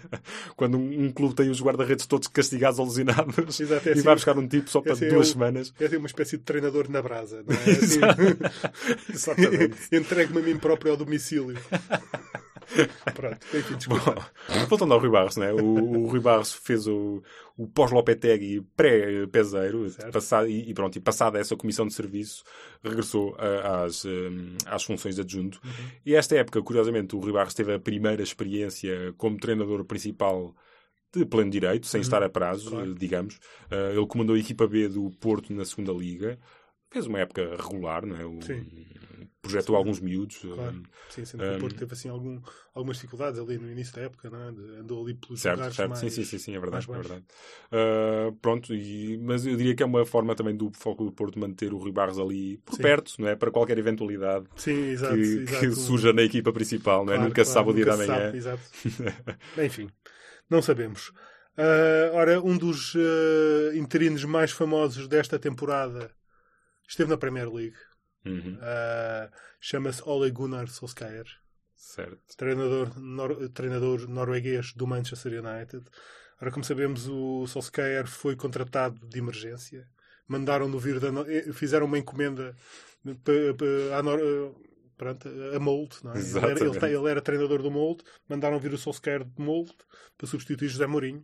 [0.56, 4.02] Quando um, um clube tem os guarda-redes todos castigados ou lesionados Exato, é e assim-
[4.04, 5.74] vai buscar um tipo só para esse é duas semanas.
[5.80, 7.66] É assim uma espécie de treinador na brasa, não é?
[7.86, 8.00] Assim,
[9.14, 9.76] Exatamente.
[9.92, 11.58] Entregue-me a mim próprio ao domicílio.
[13.14, 14.32] Pronto, enfim, desculpa.
[14.50, 15.54] Bom, voltando ao Rui Barros, né?
[15.54, 17.22] o, o Rui Barros fez o,
[17.58, 22.44] o pós-Lopetegui pré-peseiro passado, e, e pronto, e passada essa comissão de serviço
[22.84, 25.60] regressou a- às, hum, às funções de adjunto.
[25.64, 25.72] Uhum.
[26.06, 30.56] E esta época, curiosamente, o Rui Barros teve a primeira experiência como treinador principal
[31.16, 32.76] de pleno direito, sem estar a prazo, Uhum.
[32.78, 32.96] Claro.
[32.96, 33.36] digamos.
[33.72, 36.38] Uh, ele comandou a equipa B do Porto na segunda Liga.
[36.96, 38.26] Fez uma época regular, não é?
[38.26, 38.66] O- Sim.
[39.42, 40.42] projetou alguns miúdos.
[40.46, 40.72] Claro.
[40.72, 42.42] Um, Sim, sendo que o Porto teve assim algum,
[42.74, 44.48] algumas dificuldades ali no início da época, não é?
[44.80, 45.90] Andou ali pelos Certo, lugares certo.
[45.90, 46.00] mais...
[46.00, 46.88] Sim, sim, sim, sim, é verdade.
[46.90, 47.24] É verdade.
[47.70, 51.38] Uh, pronto, e- mas eu diria que é uma forma também do Futebol do Porto
[51.38, 52.84] manter o Rui Barros ali por Sim.
[52.84, 53.36] perto, não é?
[53.36, 55.18] Para qualquer eventualidade Sim, exato.
[55.18, 55.68] que, exato.
[55.68, 57.18] que surja na equipa principal, não é?
[57.18, 58.32] Claro, nunca se claro, sabe o dia da manhã.
[58.32, 58.64] sabe, exato.
[59.64, 59.90] Enfim,
[60.50, 61.12] não sabemos.
[61.58, 66.12] Ah, ora, um dos ah, interinos mais famosos desta temporada
[66.88, 67.76] esteve na Premier League.
[68.26, 71.26] Uhum, Ah, Chama-se Ole Gunnar Solskjaer,
[71.76, 72.20] certo.
[72.38, 75.84] treinador, nor- treinador norueguês do Manchester United.
[76.42, 79.88] Ora, como sabemos, o Solskjaer foi contratado de emergência.
[80.28, 81.12] Mandaram-no vir da.
[81.12, 82.56] no- eh, Fizeram uma encomenda
[83.98, 85.98] à Nor- eh, a Molde.
[86.04, 86.20] Não é?
[86.20, 88.04] ele, era, ele, era treinador do Molde.
[88.28, 89.74] Mandaram vir o Solskjaer de Molde
[90.18, 91.24] para substituir José Mourinho.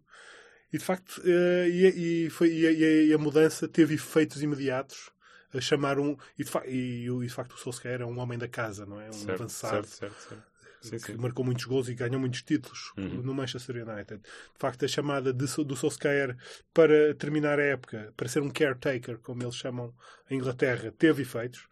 [0.74, 4.42] E de facto, eh, e, e foi, e, e a- e a mudança teve efeitos
[4.42, 5.10] imediatos.
[5.54, 6.16] A chamar um.
[6.38, 9.10] E de, e, e de facto, o Solskjaer é um homem da casa, não é?
[9.10, 10.52] Um certo, avançado certo, certo, certo.
[10.82, 11.16] Sim, que sim.
[11.18, 13.22] marcou muitos gols e ganhou muitos títulos Uhum.
[13.22, 14.20] no Manchester United.
[14.22, 16.36] De facto, a chamada de, do Solskjaer
[16.74, 19.94] para terminar a época, para ser um caretaker, como eles chamam
[20.30, 21.68] em Inglaterra, teve efeitos.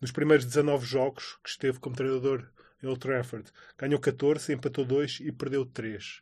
[0.00, 2.46] Nos primeiros 19 jogos que esteve como treinador
[2.82, 6.20] em Old Trafford, ganhou 14, empatou 2 e perdeu 3.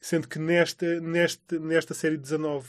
[0.00, 2.66] Sendo que nesta, nesta, nesta série de 19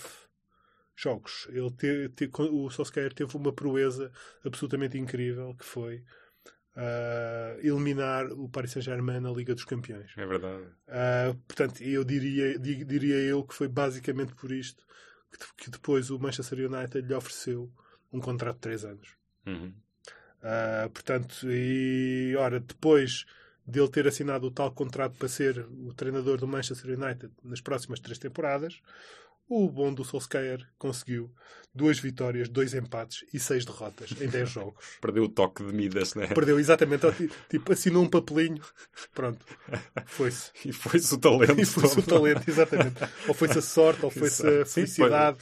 [0.95, 4.11] jogos, ele te, te- o Solskjaer teve uma proeza
[4.45, 6.03] absolutamente incrível, que foi
[6.75, 10.11] ah, eliminar o Paris Saint-Germain na Liga dos Campeões.
[10.17, 10.65] É verdade.
[10.87, 14.85] Ah, portanto, eu diria, di- diria eu que foi basicamente por isto
[15.31, 17.71] que, que depois o Manchester United lhe ofereceu
[18.11, 19.09] um contrato de 3 anos.
[19.45, 19.73] Uhum.
[20.41, 23.25] Ah, portanto, e ora, depois
[23.65, 27.99] dele ter assinado o tal contrato para ser o treinador do Manchester United nas próximas
[27.99, 28.79] três temporadas,
[29.47, 31.31] o bom do Solskjaer conseguiu
[31.73, 34.85] duas vitórias, dois empates e seis derrotas em 10 jogos.
[35.01, 36.27] Perdeu o toque de Midas, né?
[36.27, 37.05] Perdeu exatamente,
[37.49, 38.63] tipo, assinou um papelinho,
[39.13, 39.45] pronto,
[40.05, 40.51] foi-se.
[40.63, 41.59] E foi-se o talento.
[41.59, 42.95] E foi-se o talento, exatamente.
[43.27, 45.37] Ou foi-se a sorte, ou foi-se a felicidade.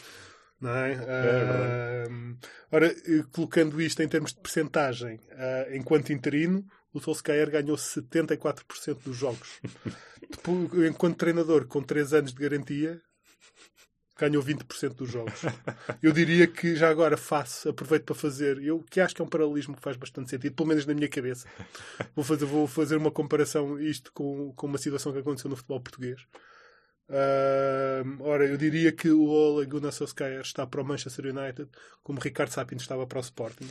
[0.59, 0.95] Não é?
[0.95, 1.09] verdade.
[1.09, 7.75] Ah, ora, eh, colocando isto em termos de percentagem, ah, enquanto interino, o Solskjaer ganhou
[7.75, 9.59] 74% dos jogos.
[10.29, 13.01] Depois, enquanto treinador, com 3 anos de garantia,
[14.27, 15.41] ganhou 20% dos jogos.
[16.01, 19.27] Eu diria que já agora faço, aproveito para fazer, eu que acho que é um
[19.27, 21.47] paralelismo que faz bastante sentido, pelo menos na minha cabeça.
[22.15, 25.81] Vou fazer, vou fazer uma comparação isto com, com uma situação que aconteceu no futebol
[25.81, 26.21] português.
[27.09, 31.69] Ahm, ora, eu diria que o Ole Gunnar Solskjaer está para o Manchester United
[32.01, 33.67] como Ricardo Sapinto estava para o Sporting.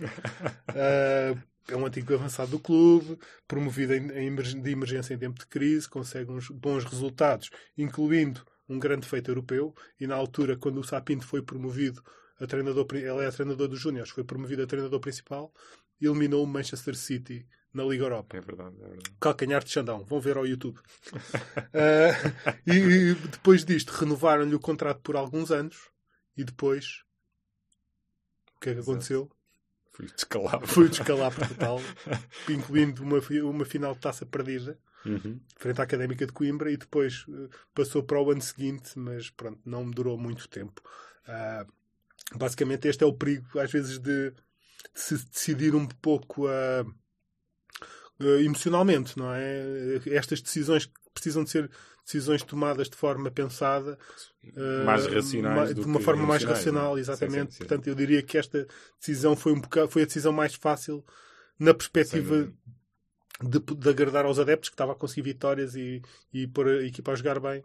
[0.74, 1.34] Ah,
[1.68, 5.88] é um antigo avançado do clube, promovido em, em de emergência em tempo de crise,
[5.88, 9.74] consegue uns bons resultados, incluindo um grande feito europeu.
[9.98, 12.02] E na altura, quando o Sapinto foi promovido
[12.40, 15.52] a treinador, ele é treinador dos Júniors, foi promovido a treinador principal,
[16.00, 19.10] eliminou o Manchester City na Liga Europa É verdade, é verdade.
[19.20, 20.04] calcanhar de Xandão.
[20.04, 20.78] Vão ver ao YouTube.
[21.74, 22.12] Ah,
[22.66, 25.90] e, e depois disto, renovaram-lhe o contrato por alguns anos.
[26.36, 27.02] E depois,
[28.56, 28.90] o que é que Exato.
[28.90, 29.30] aconteceu?
[29.92, 30.66] Fui descalado.
[30.66, 31.78] Foi descalabro total,
[32.48, 35.40] incluindo uma, uma final de taça perdida, Uhum.
[35.56, 39.60] frente à Académica de Coimbra, e depois eh, passou para o ano seguinte, mas pronto,
[39.64, 40.80] não durou muito tempo.
[41.26, 41.66] Ah,
[42.34, 44.36] basicamente, este é o perigo, às vezes, de, de
[44.94, 46.84] se decidir um pouco a
[48.20, 50.00] eh, emocionalmente, não é?
[50.06, 51.70] Estas decisões que precisam de ser
[52.04, 53.98] decisões tomadas de forma pensada,
[54.44, 57.00] eh, Mais racionais de uma forma mais emocionais, racional, é?
[57.00, 57.36] exatamente.
[57.36, 57.58] Sim, sim, sim.
[57.58, 58.66] Portanto, eu diria que esta
[58.98, 61.04] decisão foi um bocado, foi a decisão mais fácil
[61.58, 62.52] na perspectiva
[63.42, 66.00] de, de agradar aos adeptos que estava a conseguir vitórias e,
[66.32, 67.62] e pôr a equipa a jogar bem.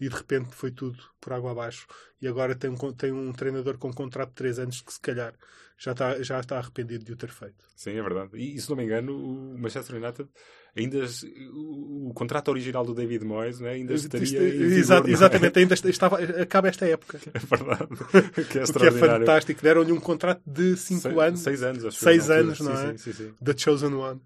[0.00, 1.86] E de repente foi tudo por água abaixo.
[2.22, 5.00] E agora tem um, tem um treinador com um contrato de 3 anos que se
[5.00, 5.34] calhar
[5.76, 7.56] já está, já está arrependido de o ter feito.
[7.76, 8.30] Sim, é verdade.
[8.34, 10.26] E, se não me engano, o Manchester United
[10.74, 11.04] ainda
[11.52, 15.10] o, o contrato original do David Moyes né, ainda estaria Isto- vigor, é?
[15.10, 17.18] exatamente, ainda est- estava, acaba esta época.
[17.34, 17.88] É verdade.
[18.50, 19.62] que é O que é fantástico.
[19.62, 21.40] Deram-lhe um contrato de 5 Seis- anos.
[21.40, 22.74] Seis anos, acho Seis eu, na anos, altura.
[22.74, 22.98] não sim, é?
[22.98, 24.20] Sim, sim, The Chosen One.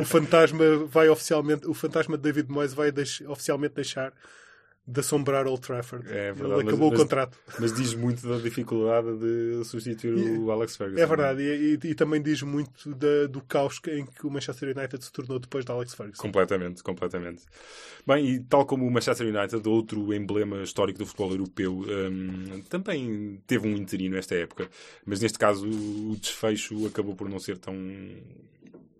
[0.00, 4.12] O fantasma vai oficialmente, o fantasma de David Moyes vai deix- oficialmente deixar
[4.86, 6.06] de assombrar Old Trafford.
[6.08, 7.38] É verdade, Ele mas- acabou mas- o contrato.
[7.58, 11.02] Mas diz muito da dificuldade de substituir o Alex Ferguson.
[11.02, 14.76] É verdade, e, e- e também diz muito da- do caos em que o Manchester
[14.76, 16.20] United se tornou depois de Alex Ferguson.
[16.20, 17.44] Completamente, completamente.
[18.06, 23.40] Bem, e tal como o Manchester United, outro emblema histórico do futebol europeu, hum, também
[23.46, 24.68] teve um interino nesta época,
[25.06, 27.74] mas neste caso o desfecho acabou por não ser tão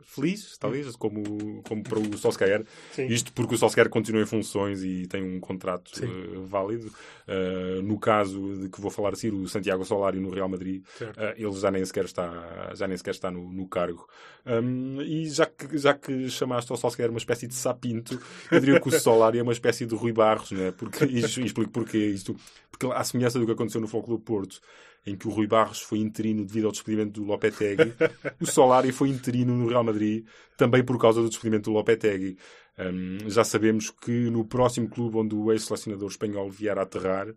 [0.05, 2.64] feliz, talvez, como, como para o Solskjaer.
[2.92, 3.07] Sim.
[3.07, 6.92] Isto porque o Solskjaer continua em funções e tem um contrato uh, válido.
[7.26, 11.34] Uh, no caso de que vou falar assim, o Santiago Solari no Real Madrid, uh,
[11.36, 14.07] ele já nem sequer está, já nem sequer está no, no cargo.
[14.46, 18.78] Um, e já que, já que chamaste ao Solskjaer uma espécie de sapinto, eu diria
[18.78, 20.70] que o Solari é uma espécie de Rui Barros, né?
[20.76, 22.36] porque, e explico porquê isto.
[22.76, 24.60] Porque, à semelhança do que aconteceu no Foco do Porto,
[25.06, 27.94] em que o Rui Barros foi interino devido ao despedimento do Lopetegui,
[28.40, 32.36] o Solari foi interino no Real Madrid também por causa do despedimento do Lopetegui.
[32.76, 37.28] Um, já sabemos que no próximo clube onde o ex-selecionador espanhol vier a aterrar,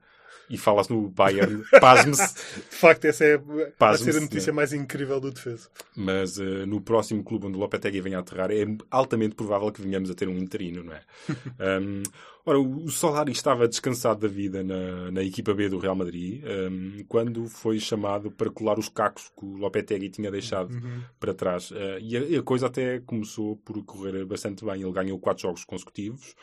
[0.50, 2.36] e fala-se no Bayern, pasme-se.
[2.70, 3.42] De facto, essa é
[3.80, 4.56] a ser a notícia né?
[4.56, 5.70] mais incrível do defesa.
[5.96, 9.82] Mas uh, no próximo clube onde o Lopetegui venha a aterrar, é altamente provável que
[9.82, 11.02] venhamos a ter um interino, não é?
[11.82, 12.04] um,
[12.46, 17.04] ora, o Solari estava descansado da vida na, na equipa B do Real Madrid um,
[17.08, 21.02] quando foi chamado para colar os cacos que o Lopetegui tinha deixado Uhum.
[21.20, 21.72] para trás.
[21.72, 24.82] Uh, e, a, e a coisa até começou por correr bastante bem.
[24.82, 26.36] Ele ganhou quatro jogos consecutivos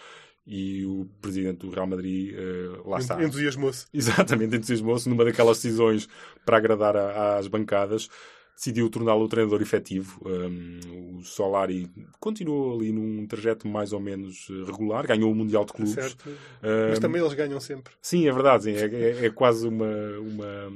[0.46, 3.22] e o presidente do Real Madrid uh, lá está.
[3.22, 3.86] Entusiasmou-se.
[3.92, 6.08] Exatamente, entusiasmou-se numa daquelas decisões
[6.44, 8.08] para agradar a, às bancadas.
[8.54, 10.20] Decidiu torná-lo o treinador efetivo.
[10.24, 11.90] Um, o Solari
[12.20, 15.94] continuou ali num trajeto mais ou menos eh, regular, ganhou o Mundial de Clubes.
[15.94, 16.28] Certo.
[16.28, 17.92] Um, Mas também eles ganham sempre.
[18.00, 18.64] Sim, é verdade.
[18.64, 19.90] Sim, é, é, é, quase uma,
[20.20, 20.72] uma,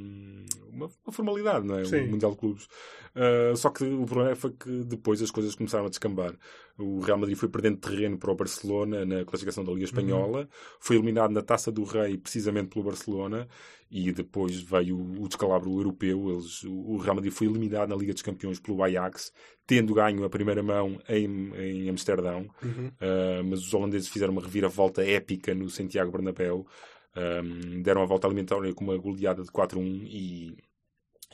[0.87, 1.85] uma, formalidade, não é?
[1.85, 2.07] Sim.
[2.07, 2.68] O Mundial de Clubes.
[3.14, 6.35] Uh, só que o problema foi que depois as coisas começaram a descambar.
[6.79, 10.47] O Real Madrid foi perdendo terreno para o Barcelona na classificação da Liga Espanhola, uhum.
[10.79, 13.49] foi eliminado na Taça do Rei precisamente pelo Barcelona
[13.91, 16.31] e depois veio o descalabro europeu.
[16.31, 19.33] Eles, o Real Madrid foi eliminado na Liga dos Campeões pelo Ajax,
[19.66, 22.89] tendo ganho a primeira mão em, em Amsterdão, uhum.
[22.89, 26.66] uh, mas os holandeses fizeram uma reviravolta épica no Santiago Bernabéu.
[27.16, 30.57] Um, deram a volta alimentar com uma goleada de 4-1 e,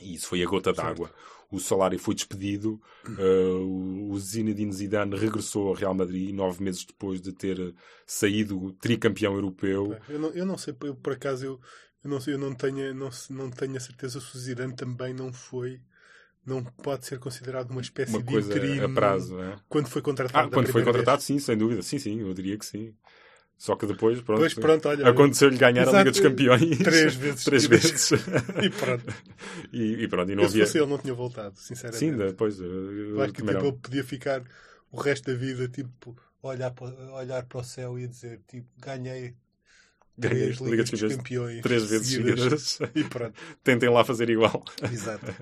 [0.01, 1.11] e isso foi a gota d'água
[1.51, 7.21] o Solari foi despedido, uh, o Zinedine Zidane regressou ao Real Madrid nove meses depois
[7.21, 7.73] de ter
[8.05, 9.97] saído tricampeão europeu.
[10.09, 11.59] Eu não, eu não sei, eu, por acaso eu,
[12.03, 15.31] eu, não, eu não, tenho, não, não tenho a certeza se o Zidane também não
[15.31, 15.79] foi
[16.45, 19.55] não pode ser considerado uma espécie uma de coisa interino a prazo, é?
[19.67, 20.47] quando foi contratado.
[20.47, 21.23] Ah, quando foi contratado, vez.
[21.23, 21.81] sim, sem dúvida.
[21.81, 22.93] Sim, sim, eu diria que sim.
[23.57, 27.15] Só que depois, pronto, Pois, pronto olha, aconteceu-lhe ganhar exato, a Liga dos Campeões três
[27.15, 27.43] vezes.
[27.45, 28.11] três vezes.
[28.61, 29.13] e pronto.
[29.71, 30.65] e, e pronto, e não eu, se havia...
[30.65, 31.99] fosse ele não tinha voltado, sinceramente.
[31.99, 32.57] Sim, depois.
[32.57, 34.43] Claro que tipo, ele podia ficar
[34.91, 39.35] o resto da vida tipo, olhar para, olhar para o céu e dizer tipo, ganhei
[40.17, 42.61] Ganhei três Liga Ligas dos Campeões Campeões três vezes seguidas.
[42.61, 42.95] seguidas.
[42.95, 43.33] E pronto.
[43.63, 44.63] Tentem lá fazer igual.
[44.91, 45.33] Exato.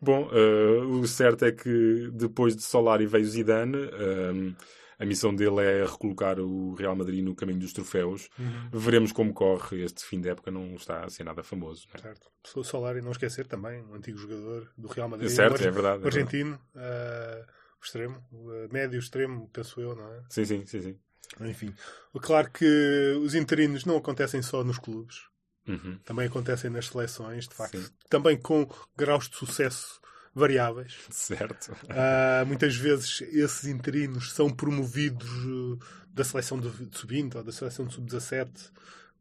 [0.00, 3.76] Bom, uh, o certo é que depois de Solari veio Zidane.
[3.76, 4.54] Um,
[4.98, 8.28] a missão dele é recolocar o Real Madrid no caminho dos troféus.
[8.38, 8.70] Uhum.
[8.72, 10.50] Veremos como corre este fim de época.
[10.50, 11.86] Não está a ser nada famoso.
[11.92, 12.00] Né?
[12.00, 12.30] Certo.
[12.56, 15.30] O Solari, não esquecer também, um antigo jogador do Real Madrid.
[15.30, 16.04] É certo, um é verdade.
[16.04, 17.46] argentino, uh,
[17.82, 20.22] extremo, uh, médio extremo, penso eu, não é?
[20.28, 20.80] Sim, sim, sim.
[20.80, 20.98] sim.
[21.40, 21.74] Enfim,
[22.20, 25.22] claro que os interinos não acontecem só nos clubes.
[25.66, 25.98] Uhum.
[26.04, 27.78] Também acontecem nas seleções, de facto.
[27.78, 27.90] Sim.
[28.08, 30.00] Também com graus de sucesso
[30.34, 30.98] variáveis.
[31.10, 31.72] Certo.
[31.84, 35.78] Uh, muitas vezes esses interinos são promovidos uh,
[36.12, 38.70] da seleção de, de sub-20 ou da seleção de sub-17.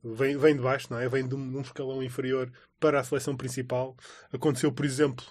[0.04, 1.08] Vem, vem de baixo, não é?
[1.08, 3.96] Vem de um, escalão inferior para a seleção principal.
[4.34, 5.24] Aconteceu, por exemplo,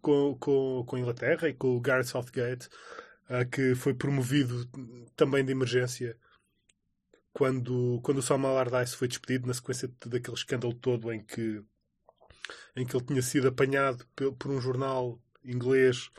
[0.00, 2.68] com, com, com a Inglaterra e com o Gareth Southgate,
[3.28, 4.66] uh, que foi promovido
[5.16, 6.16] também de emergência
[7.32, 11.62] quando, quando o Samuel Allardyce foi despedido na sequência daquele escândalo todo em que,
[12.76, 14.06] em que ele tinha sido apanhado
[14.38, 16.10] por um jornal inglês,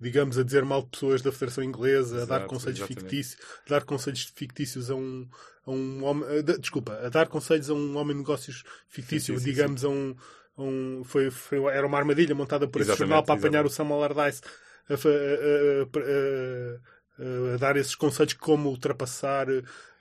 [0.00, 2.80] digamos, a dizer mal de pessoas da Federação Inglesa, Exato, a dar conselhos exatamente.
[2.80, 5.28] fictícios, a dar conselhos fictícios a um,
[5.66, 9.34] a um homem, a, de- desculpa, a dar conselhos a um homem de negócios fictício,
[9.34, 10.14] Sim, sim, sim, digamos, a um,
[10.56, 13.66] a um foi, foi, era uma armadilha montada por esse Exatamente, jornal para apanhar exatamente.
[13.66, 14.42] o Samuel Allardyce
[14.88, 16.80] a, a- a-
[17.18, 19.46] a- a- dar esses conselhos como ultrapassar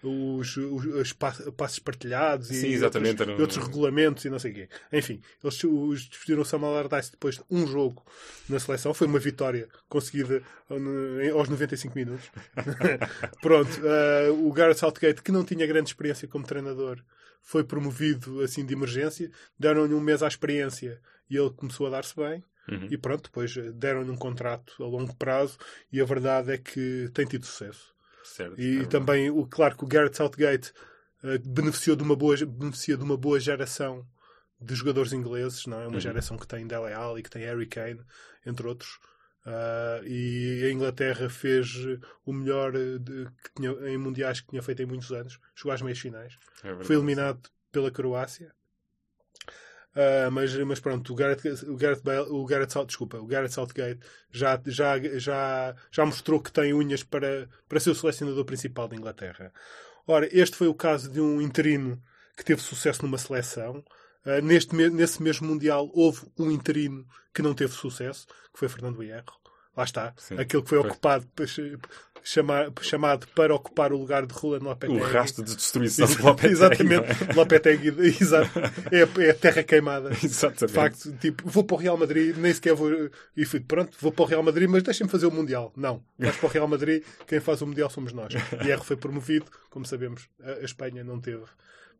[0.03, 4.37] os, os, os pa- passos partilhados Sim, e exatamente, outros, um- outros regulamentos e não
[4.39, 4.69] sei o quê.
[4.93, 8.05] Enfim, eles os despediram o Samuel Allardyce depois de um jogo
[8.47, 8.93] na seleção.
[8.93, 10.41] Foi uma vitória conseguida
[11.21, 12.29] em- aos 95 minutos.
[13.41, 16.99] Pronto, uh, o Gareth Southgate, que não tinha grande experiência como treinador,
[17.41, 19.31] foi promovido assim de emergência.
[19.57, 20.99] Deram-lhe um mês à experiência
[21.29, 22.43] e ele começou a dar-se bem.
[22.69, 22.87] Uhum.
[22.91, 25.57] E pronto, depois deram-lhe um contrato a longo prazo
[25.91, 27.93] e a verdade é que tem tido sucesso.
[28.23, 28.59] Certo.
[28.59, 30.73] E é também, o, claro que o Gareth Southgate
[31.23, 34.05] eh, beneficiou de uma boa, beneficia de uma boa geração
[34.59, 35.87] de jogadores ingleses, não é?
[35.87, 35.99] Uma Uhum.
[36.01, 38.01] geração que tem Dele Alli, que tem Harry Kane,
[38.45, 38.99] entre outros.
[39.45, 41.73] Ah, e a Inglaterra fez
[42.25, 45.39] o melhor eh, de- que tinha, em mundiais que tinha feito em muitos anos.
[45.55, 46.37] Chegou às meias finais.
[46.63, 46.83] É.
[46.83, 48.51] Foi eliminado pela Croácia.
[49.95, 53.99] Uh, mas, mas pronto, o Gareth, o Gareth Bale, o Gareth, desculpa, o Gareth Southgate
[54.31, 58.95] já, já, já, já mostrou que tem unhas para, para ser o selecionador principal da
[58.95, 59.51] Inglaterra.
[60.05, 61.99] Ora, este foi o caso de um interino
[62.37, 63.83] que teve sucesso numa seleção.
[64.23, 69.01] Uh, neste, nesse mesmo Mundial houve um interino que não teve sucesso, que foi Fernando
[69.01, 69.37] Hierro.
[69.75, 70.13] Lá está.
[70.17, 70.89] Sim, aquele que foi, foi.
[70.89, 71.27] ocupado,
[72.23, 74.99] chamar, chamado para ocupar o lugar de Roland Lopetegui.
[74.99, 76.53] O rastro de destruição de Lopetegui.
[76.53, 77.05] Exatamente.
[77.29, 77.33] É?
[77.33, 77.87] Lopetegui
[78.21, 78.59] exato,
[78.91, 80.09] é, é a terra queimada.
[80.23, 80.67] Exatamente.
[80.67, 82.89] De facto, tipo, vou para o Real Madrid, nem sequer vou.
[83.35, 85.71] E fui, pronto, vou para o Real Madrid, mas deixem-me fazer o Mundial.
[85.75, 86.03] Não.
[86.17, 88.33] Vais para o Real Madrid, quem faz o Mundial somos nós.
[88.63, 91.43] E R foi promovido, como sabemos, a Espanha não teve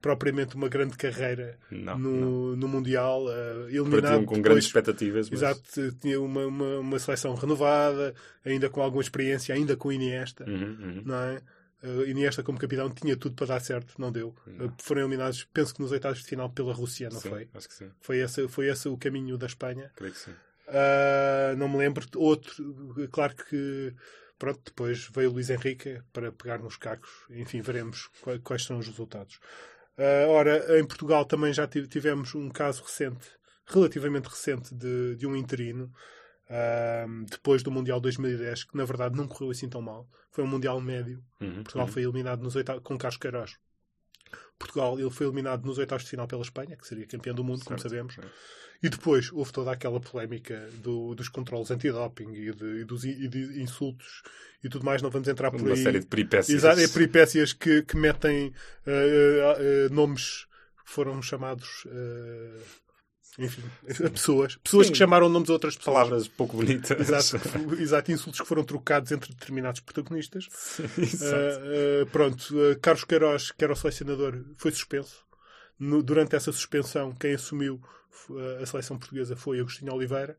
[0.02, 2.58] propriamente uma grande carreira não, no, não.
[2.58, 3.26] no Mundial.
[3.26, 5.30] Uh, eliminado com depois, grandes expectativas.
[5.30, 5.42] Mas...
[5.42, 8.14] Exato, tinha uma, uma, uma, seleção renovada,
[8.46, 11.02] ainda com alguma experiência, ainda com Iniesta, uhum, uhum.
[11.06, 11.42] não é?
[11.84, 14.36] Uh, Iniesta como capitão tinha tudo para dar certo, não deu.
[14.48, 17.50] Uh, foram eliminados, penso que nos oitavos de final pela Rússia, não sim, foi?
[17.54, 17.92] Acho que sim.
[18.02, 19.92] Foi esse, foi esse o caminho da Espanha.
[19.96, 20.32] Creio que sim.
[20.32, 22.06] Uh, não me lembro.
[22.16, 23.94] Outro, claro que
[24.38, 27.12] pronto, depois veio o Luís Henrique para pegar nos cacos.
[27.30, 28.10] Enfim, veremos
[28.44, 29.40] quais são os resultados.
[29.98, 33.28] Uh, ora, em Portugal também já tivemos um caso recente,
[33.66, 35.92] relativamente recente, de, de um interino,
[36.50, 40.08] uh, depois do Mundial 2010, que na verdade não correu assim tão mal.
[40.30, 41.24] Foi um Mundial médio.
[41.42, 41.92] Uhum, Portugal uhum.
[41.92, 43.58] foi eliminado nos oitavos, com Carlos Queiroz.
[44.58, 47.60] Portugal ele foi eliminado nos oitavos de final pela Espanha, que seria campeão do mundo,
[47.60, 48.18] certo, como sabemos.
[48.82, 53.28] E depois houve toda aquela polémica do, dos controles antidoping e, de, e dos e
[53.28, 54.22] de insultos
[54.64, 55.02] e tudo mais.
[55.02, 55.84] Não vamos entrar por Uma aí.
[55.84, 56.58] série de peripécias.
[56.58, 58.48] Exato, é peripécias que, que metem
[58.86, 60.46] uh, uh, nomes
[60.86, 61.86] que foram chamados.
[63.38, 63.64] Uh, enfim,
[64.10, 64.56] pessoas.
[64.58, 64.94] Pessoas Sim.
[64.94, 65.94] que chamaram nomes a outras pessoas.
[65.94, 67.10] Palavras pouco bonitas.
[67.10, 67.48] Exato,
[67.80, 70.48] exato, insultos que foram trocados entre determinados protagonistas.
[70.98, 71.62] Exato.
[72.12, 75.26] pronto, Carlos Queiroz, que era o selecionador, foi suspenso.
[75.80, 77.80] No, durante essa suspensão, quem assumiu
[78.62, 80.38] a seleção portuguesa foi Agostinho Oliveira.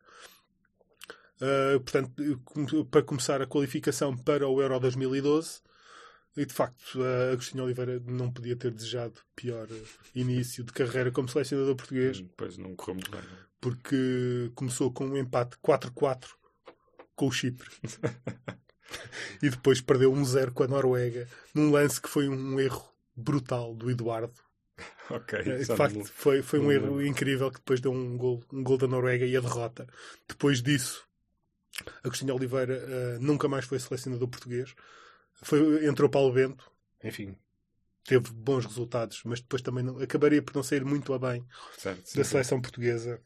[1.41, 5.61] Uh, portanto, para começar a qualificação para o Euro 2012.
[6.37, 7.01] E de facto,
[7.33, 9.67] Agostinho Oliveira não podia ter desejado pior
[10.15, 12.25] início de carreira como selecionador português.
[12.37, 13.21] Pois não correu muito bem.
[13.61, 16.29] Porque começou com um empate 4-4
[17.17, 17.69] com o Chipre.
[19.43, 23.91] e depois perdeu 1-0 com a Noruega, num lance que foi um erro brutal do
[23.91, 24.33] Eduardo.
[25.11, 25.43] Ok.
[25.43, 28.87] De facto, foi, foi um erro incrível que depois deu um gol, um gol da
[28.87, 29.87] Noruega e a derrota.
[30.29, 31.05] Depois disso,
[32.03, 34.75] Agostinho Oliveira uh, nunca mais foi selecionador português.
[35.43, 36.71] Foi, entrou Paulo Bento,
[37.03, 37.37] enfim,
[38.05, 42.03] teve bons resultados, mas depois também não, acabaria por não sair muito a bem certo,
[42.05, 43.21] sim, da seleção portuguesa.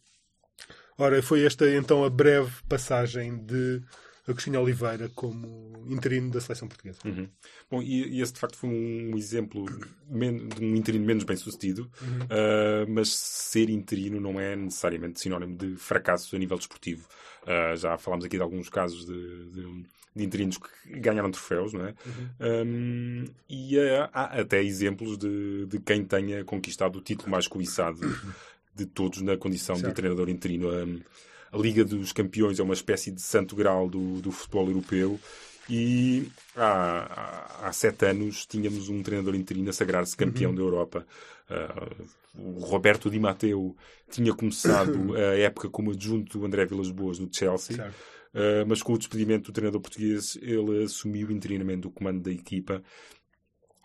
[0.98, 3.82] Ora, foi esta então a breve passagem de
[4.26, 7.00] Agostinho Oliveira como interino da seleção portuguesa.
[7.04, 7.28] Uhum.
[7.70, 11.90] Bom, e, e, esse de facto foi um exemplo de um interino menos bem sucedido,
[12.00, 12.24] uhum.
[12.24, 17.08] uh, mas ser interino não é necessariamente sinónimo de fracasso a nível desportivo.
[17.42, 21.86] Uh, já falámos aqui de alguns casos de, de, de interinos que ganharam troféus, não
[21.86, 21.94] é?
[22.06, 22.64] Uhum.
[22.66, 27.98] Um, e há, há, até exemplos de, de quem tenha conquistado o título mais cobiçado
[28.72, 29.88] de todos na condição certo.
[29.88, 30.70] de treinador interino.
[30.70, 31.00] Um,
[31.53, 35.20] a Liga dos Campeões é uma espécie de santo grau do, do futebol europeu
[35.68, 40.57] e há, há, há, sete anos tínhamos um treinador interino a sagrar-se campeão uhum.
[40.57, 41.07] da Europa.
[41.48, 43.76] Uh, o Roberto Di Matteo
[44.11, 48.94] tinha começado a época como adjunto do André Vilas Boas no Chelsea, uh, mas com
[48.94, 52.82] o despedimento do treinador português ele assumiu interinamente o comando da equipa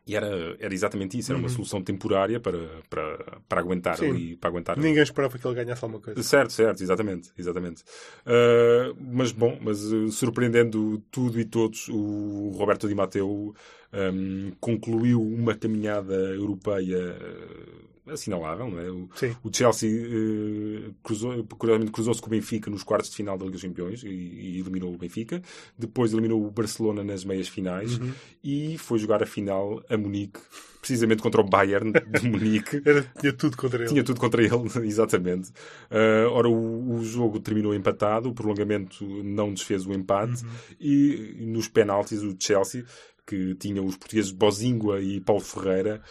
[0.07, 1.53] e era, era exatamente isso, era uma Uhum.
[1.53, 2.57] solução temporária para,
[2.89, 4.09] para, para aguentar Sim.
[4.09, 6.21] ali, para aguentar Ninguém esperava que ele ganhasse alguma coisa.
[6.23, 7.83] Certo, certo, exatamente, exatamente.
[8.25, 13.53] Uh, mas bom, mas uh, surpreendendo tudo e todos, o Roberto Di Matteo
[13.97, 18.89] um, concluiu uma caminhada europeia uh, assinalável, não é?
[18.89, 19.09] O,
[19.43, 23.55] o Chelsea uh, cruzou, curiosamente cruzou-se com o Benfica nos quartos de final da Liga
[23.55, 25.41] dos Campeões e, e eliminou o Benfica.
[25.77, 28.11] Depois eliminou o Barcelona nas meias finais Uhum.
[28.43, 30.39] e foi jogar a final a Munique,
[30.79, 32.81] precisamente contra o Bayern de Munique.
[32.85, 33.89] Era, tinha tudo contra ele.
[33.89, 34.53] Tinha tudo contra ele,
[34.85, 35.49] exatamente.
[35.89, 40.43] Uh, ora, o, o jogo terminou empatado, o prolongamento não desfez o empate
[40.79, 42.85] e, e nos penaltis o Chelsea
[43.27, 46.01] que tinha os portugueses Bozingua e Paulo Ferreira,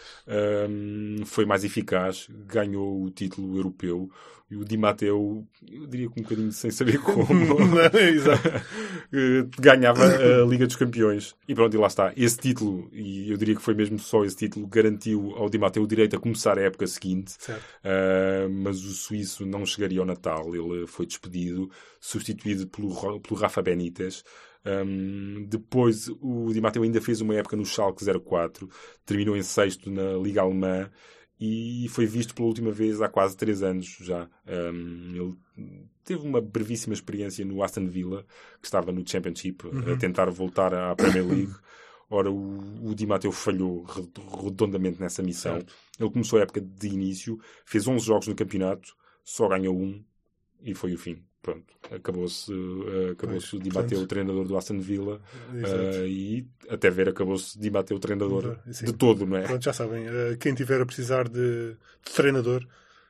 [0.69, 4.09] um, foi mais eficaz, ganhou o título europeu.
[4.49, 7.27] E o Di Matteo, eu diria que um bocadinho sem saber como,
[7.99, 8.47] exato.
[9.11, 11.35] eh, ganhava a Liga dos Campeões.
[11.49, 12.13] E pronto, e lá está.
[12.15, 15.83] Esse título, e eu diria que foi mesmo só esse título, garantiu ao Di Matteo
[15.83, 17.35] o direito a começar a época seguinte.
[17.49, 20.55] Uh, mas o suíço não chegaria ao Natal.
[20.55, 21.69] Ele foi despedido,
[21.99, 24.23] substituído pelo, pelo Rafa Benítez.
[24.65, 28.69] Um, depois o Di Matteo ainda fez uma época no Schalke 04,
[29.05, 30.89] terminou em sexto na Liga Alemã
[31.39, 34.27] e foi visto pela última vez há quase três anos já.
[34.47, 38.25] Um, ele teve uma brevíssima experiência no Aston Villa,
[38.59, 39.93] que estava no Championship, uhum.
[39.93, 41.53] a tentar voltar à Premier League.
[42.09, 43.85] Ora, o, o Di Matteo falhou
[44.43, 45.55] redondamente nessa missão.
[45.55, 45.73] Certo.
[45.99, 50.03] Ele começou a época de início, fez 11 jogos no campeonato, só ganhou um
[50.61, 55.21] e foi o fim pronto, acabou-se uh, acabou-se de bater o treinador do Aston Villa
[55.53, 59.43] uh, e até ver acabou-se de bater o treinador de todo, não é?
[59.43, 61.71] Pronto, já sabem, uh, quem tiver a precisar de,
[62.05, 62.67] de treinador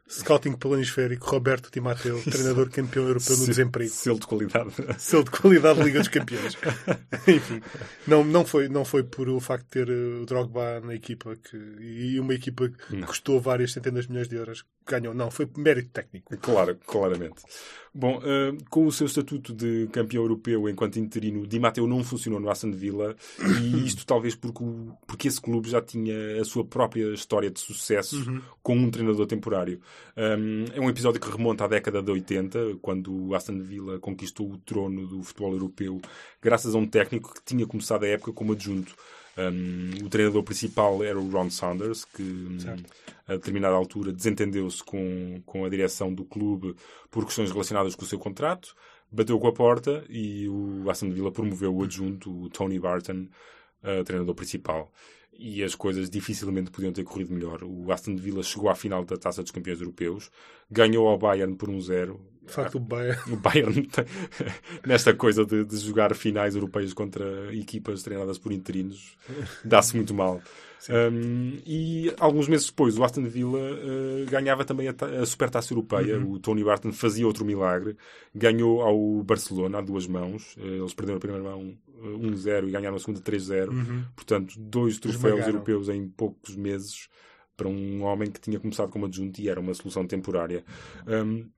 [0.08, 3.90] Scouting Planisférico, Roberto Di Matteo, treinador campeão europeu no desemprego.
[3.90, 4.72] Selo de qualidade.
[5.00, 6.58] Selo de qualidade Liga dos Campeões.
[7.28, 7.62] Enfim,
[8.08, 11.58] não, não, foi, não foi por o facto de ter o Drogba na equipa que,
[11.82, 15.14] e uma equipa que custou várias centenas de milhões de euros ganhou.
[15.14, 16.36] Não, foi mérito técnico.
[16.38, 17.44] Claro, claramente.
[17.94, 22.40] Bom, uh, com o seu estatuto de campeão europeu enquanto interino, Di Matteo não funcionou
[22.40, 26.64] no Aston Villa e isto talvez porque, o, porque esse clube já tinha a sua
[26.64, 28.40] própria história de sucesso uhum.
[28.62, 29.82] com um treinador temporário.
[30.16, 34.52] Um, é um episódio que remonta à década de 80, quando o Aston Villa conquistou
[34.52, 36.00] o trono do futebol europeu
[36.40, 38.96] graças a um técnico que tinha começado a época como adjunto.
[39.38, 42.92] Um, o treinador principal era o Ron Saunders, que certo.
[43.28, 46.76] a determinada altura desentendeu-se com, com a direção do clube
[47.12, 48.76] por questões relacionadas com o seu contrato,
[49.12, 53.28] bateu com a porta e o Aston Villa promoveu o adjunto, o Tony Barton,
[53.84, 54.92] uh, treinador principal
[55.38, 57.64] e as coisas dificilmente podiam ter corrido melhor.
[57.64, 60.32] O Aston Villa chegou à final da Taça dos Campeões Europeus,
[60.70, 62.20] ganhou ao Bayern por um zero.
[62.48, 63.22] De facto, o Bayern.
[63.32, 63.89] O Bayern,
[64.88, 69.18] nesta coisa de, de, jogar finais europeias contra equipas treinadas por interinos,
[69.64, 70.41] dá-se muito mal.
[70.89, 76.18] Um, e alguns meses depois, o Aston Villa uh, ganhava também a, a Supertaça Europeia.
[76.18, 76.34] Uhum.
[76.34, 77.98] O Tony Barton fazia outro milagre,
[78.34, 80.56] ganhou ao Barcelona a duas mãos.
[80.56, 83.70] Uh, eles perderam a primeira mão 1-0 uh, e ganharam a segunda 3-0.
[83.70, 84.04] Uhum.
[84.16, 87.10] Portanto, dois troféus europeus em poucos meses
[87.58, 90.64] para um homem que tinha começado como adjunto e era uma solução temporária.
[91.08, 91.50] Um,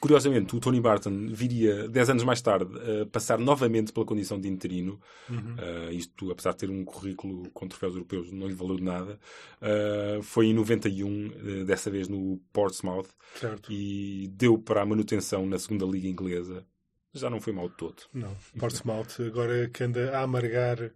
[0.00, 2.70] Curiosamente, o Tony Barton viria 10 anos mais tarde
[3.02, 5.00] a passar novamente pela condição de interino.
[5.28, 5.54] Uhum.
[5.54, 9.18] Uh, isto, apesar de ter um currículo com troféus europeus, não lhe valeu de nada.
[9.60, 13.72] Uh, foi em 91, uh, dessa vez no Portsmouth, certo.
[13.72, 16.64] e deu para a manutenção na segunda liga inglesa.
[17.12, 17.96] Já não foi mal de todo.
[18.14, 20.92] Não, Portsmouth agora que anda a amargar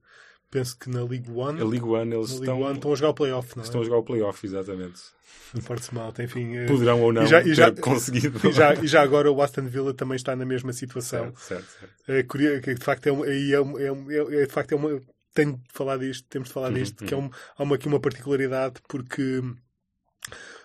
[0.53, 1.61] penso que na League One.
[1.61, 3.66] A League One eles estão, One estão a jogar o playoff, não é?
[3.66, 5.00] Estão a jogar o playoff, exatamente.
[5.55, 6.57] No Portsmouth, enfim.
[6.57, 8.40] Eh, Poderão ou não e já, e já, conseguido.
[8.48, 11.24] E já, e já agora o Aston Villa também está na mesma situação.
[11.36, 11.94] Certo, certo.
[12.07, 12.68] certo.
[12.68, 14.98] É, de facto é, uma, é, é, é, de facto é uma.
[15.34, 17.07] Tenho de falar disto, temos de falar uhum, disto, uhum.
[17.07, 19.42] que é um, há uma, aqui uma particularidade porque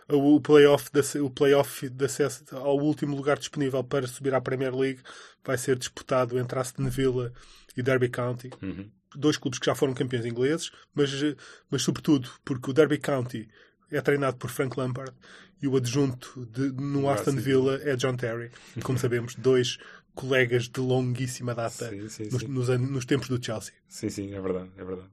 [0.09, 4.73] o playoff, de, o playoff de acesso ao último lugar disponível para subir à Premier
[4.73, 5.01] League
[5.43, 7.33] vai ser disputado entre Aston Villa
[7.75, 8.51] e Derby County.
[8.61, 11.11] Uhum dois clubes que já foram campeões ingleses, mas,
[11.69, 13.47] mas sobretudo porque o Derby County
[13.91, 15.13] é treinado por Frank Lampard
[15.61, 18.51] e o adjunto de, no Aston Villa é John Terry.
[18.83, 19.77] Como sabemos, dois
[20.13, 22.47] colegas de longuíssima data sim, sim, nos, sim.
[22.47, 23.73] Nos, nos, tempos do Chelsea.
[23.87, 25.09] Sim, sim, é verdade, é verdade.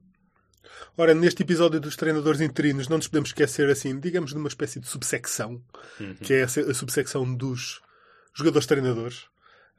[0.97, 4.79] Ora, neste episódio dos treinadores interinos, não nos podemos esquecer, assim, digamos, de uma espécie
[4.79, 5.61] de subsecção,
[5.99, 6.15] uhum.
[6.15, 7.81] que é a, a subsecção dos
[8.33, 9.25] jogadores-treinadores.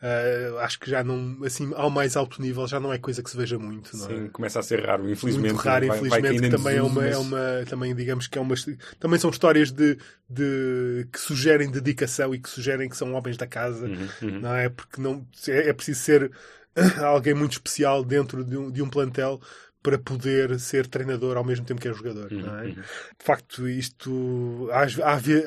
[0.02, 3.30] Uh, acho que já não, assim, ao mais alto nível já não é coisa que
[3.30, 3.96] se veja muito.
[3.96, 4.28] Não Sim, é?
[4.28, 5.54] começa a ser raro, infelizmente.
[5.54, 7.14] Muito raro, vai, infelizmente, vai também é uma, mas...
[7.14, 8.54] é uma, também digamos que é uma,
[9.00, 9.96] também são histórias de,
[10.28, 14.40] de que sugerem dedicação e que sugerem que são homens da casa, uhum, uhum.
[14.40, 14.68] não é?
[14.68, 16.30] Porque não, é, é preciso ser
[17.02, 19.40] alguém muito especial dentro de um, de um plantel
[19.82, 22.30] para poder ser treinador ao mesmo tempo que é jogador.
[22.30, 22.64] Uhum, é?
[22.64, 22.74] uhum.
[22.74, 24.98] De facto, isto às,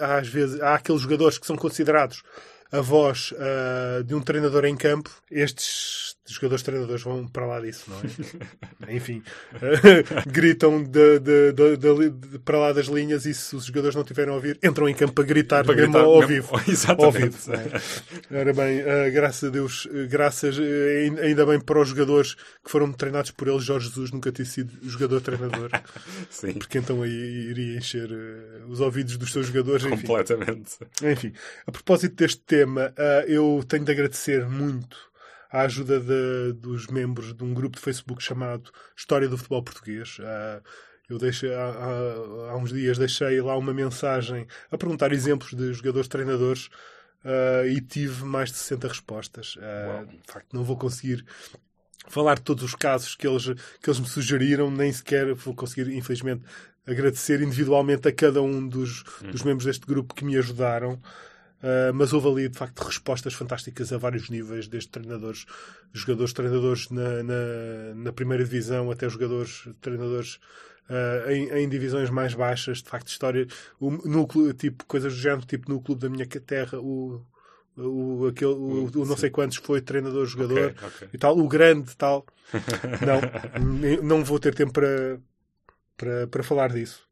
[0.02, 2.24] às vezes há aqueles jogadores que são considerados
[2.72, 7.86] a voz uh, de um treinador em campo, estes jogadores treinadores vão para lá disso,
[7.90, 7.98] não
[8.88, 8.94] é?
[8.96, 9.24] Enfim,
[10.28, 14.36] gritam de, de, de, para lá das linhas e se os jogadores não tiverem a
[14.36, 16.60] ouvir, entram em campo para gritar, para gritar, ao, vivo.
[16.68, 17.04] Exatamente.
[17.04, 17.54] Ao vivo
[18.32, 18.40] é?
[18.40, 20.58] Ora bem, uh, graças a Deus, graças
[21.22, 24.72] ainda bem para os jogadores que foram treinados por ele, Jorge Jesus nunca tinha sido
[24.84, 25.72] jogador-treinador.
[26.30, 26.54] Sim.
[26.54, 28.10] Porque então aí iria encher
[28.68, 29.86] os ouvidos dos seus jogadores.
[29.86, 30.78] Completamente.
[31.04, 31.34] Enfim,
[31.66, 32.94] a propósito deste tema,
[33.28, 35.09] eu tenho de agradecer muito
[35.52, 40.20] a ajuda de, dos membros de um grupo de Facebook chamado História do Futebol Português.
[40.20, 40.64] Uh,
[41.10, 45.74] eu deixei, há, há, há, uns dias deixei lá uma mensagem a perguntar exemplos de
[45.74, 46.70] jogadores-treinadores
[47.26, 49.56] uh, e tive mais de 60 respostas.
[49.56, 51.26] Uh, de facto, não vou conseguir
[52.08, 53.46] falar de todos os casos que eles,
[53.82, 56.44] que eles me sugeriram, nem sequer vou conseguir, infelizmente,
[56.86, 59.48] agradecer individualmente a cada um dos, dos uhum.
[59.48, 61.00] membros deste grupo que me ajudaram.
[61.62, 65.46] Uh, mas houve ali, de facto, respostas fantásticas a vários níveis, desde treinadores,
[65.92, 70.40] jogadores, treinadores na, na, na primeira divisão, até jogadores, treinadores
[70.90, 73.46] uh, em, em, divisões mais baixas, de facto, história,
[73.78, 77.26] o, núcleo, tipo, coisas do género, tipo, no clube da minha terra, o,
[77.76, 81.10] o, aquele, o, o não sei quantos foi treinador, jogador okay, okay.
[81.14, 82.26] e tal, o grande tal.
[83.06, 85.20] Não, não vou ter tempo para,
[85.96, 87.08] para, para falar disso.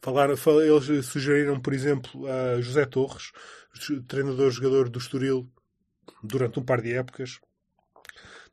[0.00, 3.32] Falar, eles sugeriram, por exemplo, a José Torres,
[4.06, 5.48] treinador-jogador do Estoril
[6.22, 7.40] durante um par de épocas.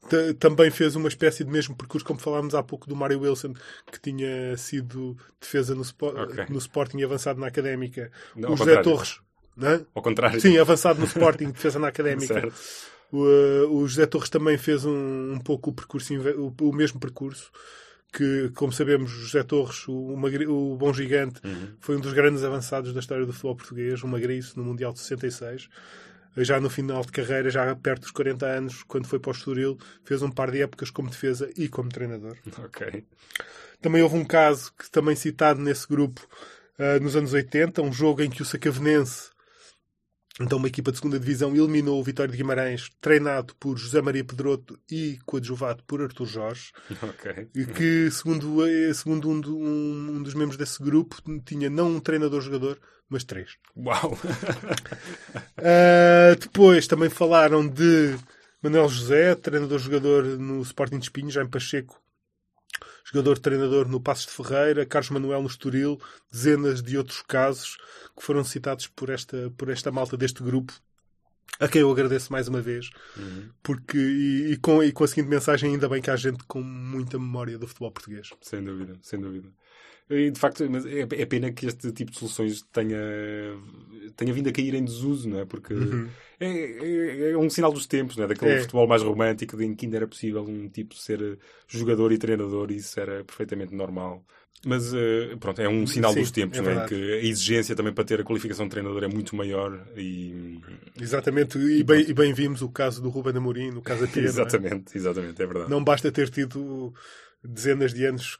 [0.09, 3.53] T também fez uma espécie de mesmo percurso, como falámos há pouco do Mário Wilson,
[3.91, 6.45] que tinha sido defesa no, Spo okay.
[6.49, 8.11] no Sporting e avançado na Académica.
[8.35, 9.19] Não, o José Torres.
[9.55, 9.85] Não?
[9.93, 10.41] Ao contrário.
[10.41, 12.51] Sim, avançado no Sporting, defesa na Académica.
[13.11, 17.51] O, o, José Torres também fez um, um pouco o percurso, o, o mesmo percurso
[18.13, 21.69] que, como sabemos, José Torres, o, o bom gigante, uhum.
[21.79, 24.99] foi um dos grandes avançados da história do futebol português, um magriço no Mundial de
[24.99, 25.67] 66.
[26.37, 29.77] Já no final de carreira, já perto dos 40 anos, quando foi para o Estoril,
[30.03, 32.37] fez um par de épocas como defesa e como treinador.
[32.63, 33.03] Ok.
[33.81, 36.25] Também houve um caso que também citado nesse grupo
[36.79, 39.32] uh, nos anos 80, um jogo em que o Sacavenense
[40.41, 44.23] então, uma equipa de segunda divisão eliminou o Vitória de Guimarães, treinado por José Maria
[44.23, 46.71] Pedroto e coadjuvado por Artur Jorge.
[47.03, 47.47] Okay.
[47.53, 51.99] E que, segundo, eh, segundo um, um, um, dos membros desse grupo, tinha não um
[51.99, 52.79] treinador-jogador,
[53.09, 53.57] mas três.
[53.77, 54.13] Uau!
[54.13, 54.17] uh,
[56.39, 58.17] depois também falaram de
[58.61, 62.01] Manuel José, treinador-jogador no Sporting de Espinho, já em Pacheco,
[63.05, 67.77] jogador-treinador no Passos de Ferreira, Carlos Manuel no Estoril, dezenas de outros casos
[68.15, 70.73] que foram citados por esta, por esta malta deste grupo,
[71.59, 73.49] a quem eu agradeço mais uma vez, uhum.
[73.61, 76.61] porque e, e, com, e com a seguinte mensagem, ainda bem que há gente com
[76.61, 78.29] muita memória do futebol português.
[78.41, 79.49] Sem dúvida, sem dúvida.
[80.09, 82.99] E de facto, mas é, é pena que este tipo de soluções tenha,
[84.17, 85.45] tenha vindo a cair em desuso, não é?
[85.45, 86.09] Porque uhum.
[86.39, 88.27] é, é, é, um sinal dos tempos, não é?
[88.27, 88.61] Daquele é.
[88.61, 92.75] futebol mais romântico em que ainda era possível um tipo ser jogador e treinador e
[92.75, 94.25] isso era perfeitamente normal.
[94.65, 96.87] Mas uh, pronto, é um sinal Sim, dos tempos, é não é?
[96.87, 100.59] Que a exigência também para ter a qualificação de treinador é muito maior e.
[100.99, 104.19] Exatamente, e bem, e bem vimos o caso do Ruben Amorim, no caso aqui.
[104.19, 104.97] exatamente, é?
[104.97, 105.69] exatamente, é verdade.
[105.69, 106.93] Não basta ter tido
[107.43, 108.39] dezenas de anos,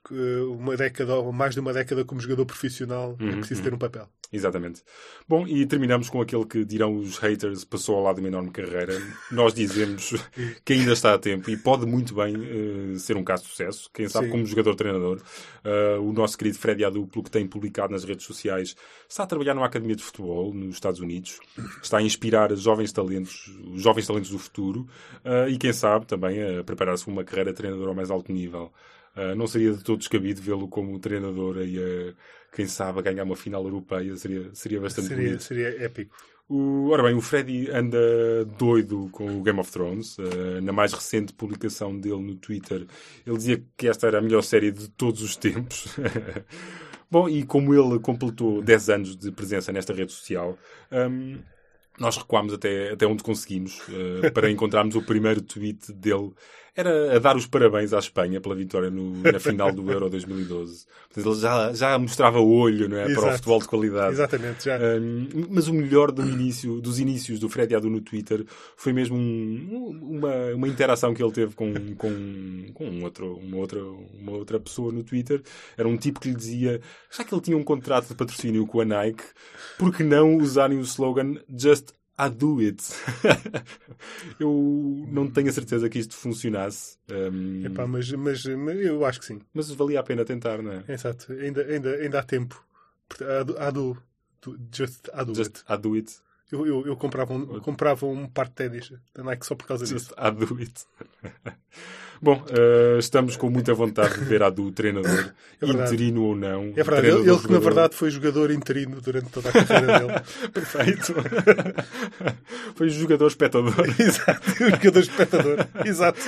[0.50, 3.70] uma década ou mais de uma década como jogador profissional, uhum, é preciso uhum.
[3.70, 4.10] ter um papel.
[4.34, 4.82] Exatamente.
[5.30, 8.50] Bom, e terminamos com aquele que dirão os haters passou ao lado de uma enorme
[8.50, 9.00] carreira.
[9.32, 10.12] Nós dizemos
[10.66, 13.92] que ainda está a tempo e pode muito bem uh, ser um caso de sucesso.
[13.94, 14.32] Quem sabe, Sim.
[14.32, 15.22] como jogador-treinador,
[15.64, 18.76] uh, o nosso querido Freddy Adu, pelo que tem publicado nas redes sociais,
[19.08, 21.40] está a trabalhar numa academia de futebol nos Estados Unidos,
[21.84, 24.88] está a inspirar jovens talentos, os jovens talentos do futuro
[25.24, 28.34] uh, e, quem sabe, também a preparar-se para uma carreira de treinador ao mais alto
[28.34, 28.72] nível.
[29.16, 32.16] Uh, não seria de todo descabido vê-lo como treinador e, uh,
[32.52, 34.16] quem sabe, ganhar uma final europeia.
[34.16, 35.44] Seria, seria bastante seria, bonito.
[35.44, 36.16] Seria épico.
[36.50, 40.18] O, ora bem, o Freddy anda doido com o Game of Thrones.
[40.18, 42.86] Uh, na mais recente publicação dele no Twitter,
[43.26, 45.88] ele dizia que esta era a melhor série de todos os tempos.
[47.10, 50.58] Bom, e como ele completou 10 anos de presença nesta rede social,
[50.92, 51.38] um,
[52.00, 56.34] nós recuámos até, até onde conseguimos uh, para encontrarmos o primeiro tweet dele
[56.76, 60.86] era a dar os parabéns à Espanha pela vitória no, na final do Euro 2012.
[61.16, 64.14] Ele já, já mostrava o olho não é, para o futebol de qualidade.
[64.14, 64.80] Exatamente, já.
[64.80, 68.44] Um, mas o melhor do início, dos inícios do Fred Adu no Twitter
[68.76, 73.58] foi mesmo um, uma, uma interação que ele teve com, com, com um outro, uma,
[73.58, 75.44] outra, uma outra pessoa no Twitter.
[75.78, 76.82] Era um tipo que lhe dizia,
[77.16, 79.24] já que ele tinha um contrato de patrocínio com a Nike,
[79.78, 82.84] por que não usarem o slogan Just I do it.
[84.40, 86.98] eu não tenho a certeza que isto funcionasse.
[87.10, 87.66] Um...
[87.66, 89.42] Epá, mas, mas, mas, eu acho que sim.
[89.54, 90.84] Mas valia a pena tentar, não é?
[90.88, 91.34] Exato.
[91.34, 92.64] Ainda, ainda, ainda há tempo.
[93.20, 93.98] I do,
[94.42, 95.64] do, just I do just it.
[95.70, 96.14] I do it.
[96.54, 99.88] Eu, eu, eu comprava, um, comprava um par de ténis da Nike só por causa
[99.88, 100.16] just disso.
[100.20, 100.86] I do it.
[102.22, 106.72] Bom, uh, estamos com muita vontade de ver a do treinador, é interino ou não.
[106.76, 110.22] É verdade, ele, ele que na verdade foi jogador interino durante toda a carreira dele.
[110.54, 111.16] Perfeito.
[112.76, 113.74] foi jogador espectador.
[114.00, 115.68] Exato, jogador espectador.
[115.84, 116.20] Exato.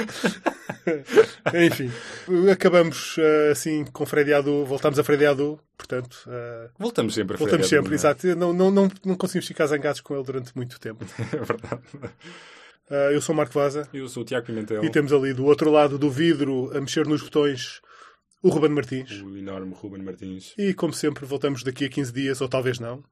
[1.54, 1.92] Enfim,
[2.52, 6.26] acabamos uh, assim com Freddy Adu, voltamos a Freddy Adu, portanto.
[6.28, 8.28] Uh, voltamos sempre a Voltamos sempre, Adu, exato.
[8.36, 11.06] Não, não, não, não conseguimos ficar zangados com ele durante muito tempo.
[11.20, 11.82] é verdade.
[12.90, 13.88] Uh, eu sou o Marco Vaza.
[13.94, 14.84] Eu sou o Tiago Pimentel.
[14.84, 17.82] E temos ali do outro lado do vidro, a mexer nos botões,
[18.42, 19.12] o Ruben Martins.
[19.22, 20.54] O enorme Ruben Martins.
[20.58, 23.04] E como sempre, voltamos daqui a 15 dias, ou talvez não.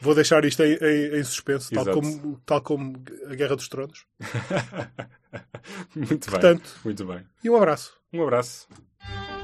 [0.00, 4.06] Vou deixar isto em, em, em suspenso, tal como, tal como a Guerra dos Tronos.
[5.94, 6.80] Muito Portanto, bem.
[6.84, 7.26] Muito bem.
[7.44, 7.94] E um abraço.
[8.12, 8.66] Um abraço.